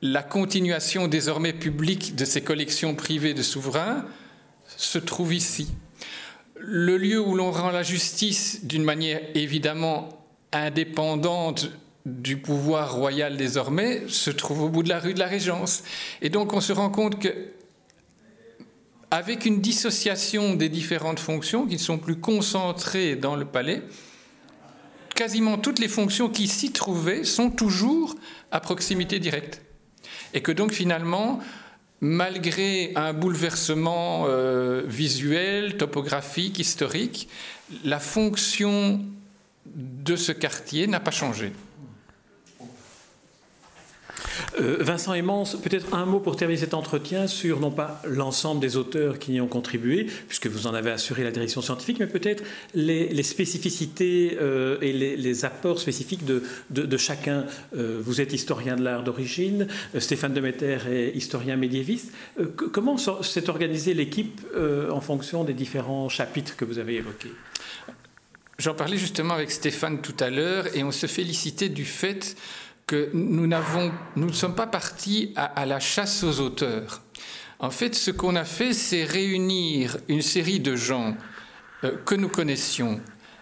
la 0.00 0.22
continuation 0.22 1.08
désormais 1.08 1.52
publique 1.52 2.16
de 2.16 2.24
ces 2.24 2.40
collections 2.40 2.94
privées 2.94 3.34
de 3.34 3.42
souverains 3.42 4.04
se 4.78 4.98
trouvent 4.98 5.34
ici. 5.34 5.68
Le 6.56 6.96
lieu 6.96 7.20
où 7.20 7.34
l'on 7.34 7.50
rend 7.50 7.70
la 7.70 7.82
justice 7.82 8.64
d'une 8.64 8.84
manière 8.84 9.20
évidemment 9.34 10.08
indépendante 10.52 11.68
du 12.06 12.38
pouvoir 12.38 12.94
royal 12.94 13.36
désormais 13.36 14.02
se 14.08 14.30
trouve 14.30 14.62
au 14.62 14.68
bout 14.68 14.82
de 14.82 14.88
la 14.88 15.00
rue 15.00 15.14
de 15.14 15.18
la 15.18 15.26
Régence. 15.26 15.82
Et 16.22 16.30
donc 16.30 16.52
on 16.52 16.60
se 16.60 16.72
rend 16.72 16.90
compte 16.90 17.20
que 17.20 17.34
avec 19.10 19.46
une 19.46 19.60
dissociation 19.60 20.54
des 20.54 20.68
différentes 20.68 21.18
fonctions 21.18 21.66
qui 21.66 21.74
ne 21.74 21.80
sont 21.80 21.98
plus 21.98 22.16
concentrées 22.16 23.16
dans 23.16 23.36
le 23.36 23.46
palais, 23.46 23.82
quasiment 25.14 25.58
toutes 25.58 25.80
les 25.80 25.88
fonctions 25.88 26.28
qui 26.28 26.46
s'y 26.46 26.72
trouvaient 26.72 27.24
sont 27.24 27.50
toujours 27.50 28.14
à 28.50 28.60
proximité 28.60 29.18
directe. 29.18 29.62
Et 30.34 30.42
que 30.42 30.52
donc 30.52 30.72
finalement, 30.72 31.40
malgré 32.00 32.92
un 32.94 33.12
bouleversement 33.12 34.24
euh, 34.26 34.82
visuel, 34.86 35.76
topographique, 35.76 36.58
historique, 36.58 37.28
la 37.84 37.98
fonction 37.98 39.00
de 39.66 40.16
ce 40.16 40.32
quartier 40.32 40.86
n'a 40.86 41.00
pas 41.00 41.10
changé. 41.10 41.52
Euh, 44.60 44.76
Vincent 44.80 45.12
Emmons, 45.14 45.44
peut-être 45.62 45.94
un 45.94 46.04
mot 46.04 46.20
pour 46.20 46.36
terminer 46.36 46.58
cet 46.58 46.74
entretien 46.74 47.26
sur 47.26 47.60
non 47.60 47.70
pas 47.70 48.00
l'ensemble 48.04 48.60
des 48.60 48.76
auteurs 48.76 49.18
qui 49.18 49.34
y 49.34 49.40
ont 49.40 49.46
contribué, 49.46 50.06
puisque 50.26 50.46
vous 50.46 50.66
en 50.66 50.74
avez 50.74 50.90
assuré 50.90 51.22
la 51.22 51.30
direction 51.30 51.62
scientifique, 51.62 51.98
mais 52.00 52.06
peut-être 52.06 52.42
les, 52.74 53.22
spécificités 53.22 54.36
euh, 54.40 54.78
et 54.80 54.92
les, 54.92 55.44
apports 55.44 55.78
spécifiques 55.78 56.24
de, 56.24 56.96
chacun. 56.96 57.46
Euh, 57.76 58.00
vous 58.02 58.20
êtes 58.20 58.32
historien 58.32 58.76
de 58.76 58.82
l'art 58.82 59.04
d'origine, 59.04 59.68
Stéphane 59.98 60.32
Demeter 60.32 60.78
est 60.90 61.16
historien 61.16 61.56
médiéviste. 61.56 62.12
comment 62.72 62.96
s'est 62.96 63.48
organisée 63.48 63.94
l'équipe 63.94 64.40
en 64.90 65.00
fonction 65.00 65.44
des 65.44 65.52
différents 65.52 66.08
chapitres 66.08 66.56
que 66.56 66.64
vous 66.64 66.78
avez 66.78 66.96
évoqués? 66.96 67.32
J'en 68.58 68.74
parlais 68.74 68.96
justement 68.96 69.34
avec 69.34 69.52
Stéphane 69.52 70.00
tout 70.00 70.16
à 70.18 70.30
l'heure 70.30 70.66
et 70.74 70.82
on 70.82 70.90
se 70.90 71.06
félicitait 71.06 71.68
du 71.68 71.84
fait 71.84 72.36
que 72.88 73.10
nous, 73.12 73.46
ne 73.46 74.32
sommes 74.32 74.54
pas 74.54 74.66
partis 74.66 75.32
à, 75.36 75.66
la 75.66 75.78
chasse 75.78 76.24
aux 76.24 76.40
auteurs. 76.40 77.02
En 77.60 77.70
fait, 77.70 77.94
ce 77.94 78.10
qu'on 78.10 78.34
a 78.34 78.44
fait, 78.44 78.72
c'est 78.72 79.04
réunir 79.04 79.98
une 80.08 80.22
série 80.22 80.58
de 80.58 80.74
gens 80.74 81.14
euh, 81.84 81.96
que 82.06 82.14
nous 82.14 82.30
connaissions, 82.30 83.00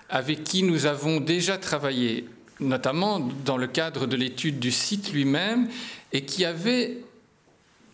avec 0.08 0.42
qui 0.42 0.64
nous 0.64 0.86
avons 0.86 1.20
déjà 1.20 1.58
travaillé, 1.58 2.28
notamment 2.58 3.20
dans 3.20 3.56
le 3.56 3.68
cadre 3.68 4.06
de 4.06 4.16
l'étude 4.16 4.58
du 4.58 4.72
site 4.72 5.12
lui-même, 5.12 5.68
et 6.12 6.24
qui 6.24 6.44
avaient 6.44 6.98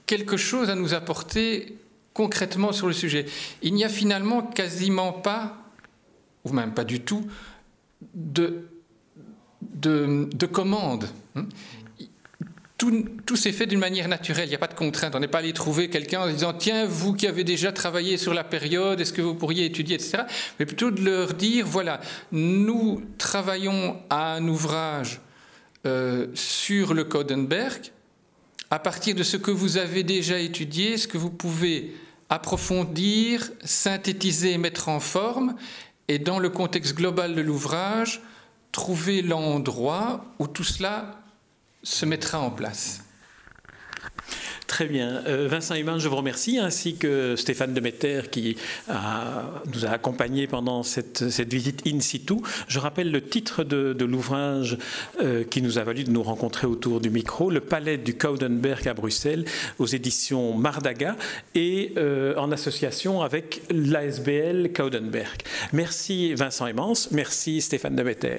quelque 0.06 0.38
chose 0.38 0.70
à 0.70 0.74
nous 0.74 0.94
apporter 0.94 1.76
concrètement 2.14 2.72
sur 2.72 2.86
le 2.86 2.94
sujet. 2.94 3.26
Il 3.60 3.74
n'y 3.74 3.84
a 3.84 3.90
finalement 3.90 4.42
quasiment 4.42 5.12
pas, 5.12 5.58
ou 6.44 6.52
même 6.52 6.72
pas 6.72 6.84
du 6.84 7.00
tout, 7.00 7.26
de 8.14 8.68
de, 9.82 10.46
commandes. 10.46 11.08
Hein. 11.36 11.46
Tout, 12.78 13.36
s'est 13.36 13.52
fait 13.52 13.66
d'une 13.66 13.78
manière 13.78 14.08
naturelle, 14.08 14.46
il 14.46 14.48
n'y 14.48 14.56
a 14.56 14.58
pas 14.58 14.66
de 14.66 14.74
contrainte. 14.74 15.14
On 15.14 15.20
n'est 15.20 15.28
pas 15.28 15.38
allé 15.38 15.52
trouver 15.52 15.88
quelqu'un 15.88 16.22
en 16.22 16.28
disant 16.28 16.52
Tiens, 16.52 16.84
vous 16.84 17.14
qui 17.14 17.28
avez 17.28 17.44
déjà 17.44 17.70
travaillé 17.70 18.16
sur 18.16 18.34
la 18.34 18.42
période, 18.42 19.00
est-ce 19.00 19.12
que 19.12 19.22
vous 19.22 19.36
pourriez 19.36 19.66
étudier, 19.66 19.94
etc. 19.94 20.24
Mais 20.58 20.66
plutôt 20.66 20.90
de 20.90 21.00
leur 21.00 21.34
dire 21.34 21.64
Voilà, 21.64 22.00
nous 22.32 23.02
travaillons 23.18 24.00
à 24.10 24.34
un 24.34 24.48
ouvrage 24.48 25.20
euh, 25.86 26.26
sur 26.34 26.92
le 26.92 27.04
Codenberg. 27.04 27.92
À 28.70 28.80
partir 28.80 29.14
de 29.14 29.22
ce 29.22 29.36
que 29.36 29.52
vous 29.52 29.76
avez 29.76 30.02
déjà 30.02 30.40
étudié, 30.40 30.96
ce 30.96 31.06
que 31.06 31.18
vous 31.18 31.30
pouvez 31.30 31.94
approfondir, 32.30 33.50
synthétiser 33.62 34.52
et 34.52 34.58
mettre 34.58 34.88
en 34.88 34.98
forme, 34.98 35.54
et 36.08 36.18
dans 36.18 36.38
le 36.38 36.50
contexte 36.50 36.96
global 36.96 37.34
de 37.34 37.42
l'ouvrage, 37.42 38.22
trouver 38.72 39.22
l'endroit 39.22 40.24
où 40.38 40.46
tout 40.46 40.64
cela 40.64 41.20
se 41.82 42.06
mettra 42.06 42.40
en 42.40 42.50
place. 42.50 43.04
Très 44.72 44.86
bien. 44.86 45.22
Euh, 45.26 45.48
Vincent 45.48 45.74
Iman, 45.74 45.98
je 45.98 46.08
vous 46.08 46.16
remercie, 46.16 46.58
ainsi 46.58 46.96
que 46.96 47.36
Stéphane 47.36 47.74
Demeter 47.74 48.30
qui 48.30 48.56
nous 48.88 49.84
a 49.84 49.90
accompagnés 49.90 50.46
pendant 50.46 50.82
cette, 50.82 51.22
visite 51.22 51.82
in 51.86 52.00
situ. 52.00 52.36
Je 52.68 52.78
rappelle 52.78 53.10
le 53.10 53.20
titre 53.20 53.64
de, 53.64 54.02
l'ouvrage 54.02 54.78
euh, 55.20 55.44
qui 55.44 55.60
nous 55.60 55.76
a 55.76 55.84
valu 55.84 56.04
de 56.04 56.10
nous 56.10 56.22
rencontrer 56.22 56.66
autour 56.66 57.02
du 57.02 57.10
micro, 57.10 57.50
Le 57.50 57.60
Palais 57.60 57.98
du 57.98 58.16
Coudenberg 58.16 58.88
à 58.88 58.94
Bruxelles, 58.94 59.44
aux 59.78 59.84
éditions 59.84 60.56
Mardaga, 60.56 61.16
et 61.54 61.92
euh, 61.98 62.34
en 62.36 62.50
association 62.50 63.20
avec 63.20 63.60
l'ASBL 63.68 64.72
Coudenberg. 64.72 65.42
Merci 65.74 66.32
Vincent 66.32 66.66
Immense, 66.66 67.10
merci 67.10 67.60
Stéphane 67.60 67.94
Demeter. 67.94 68.38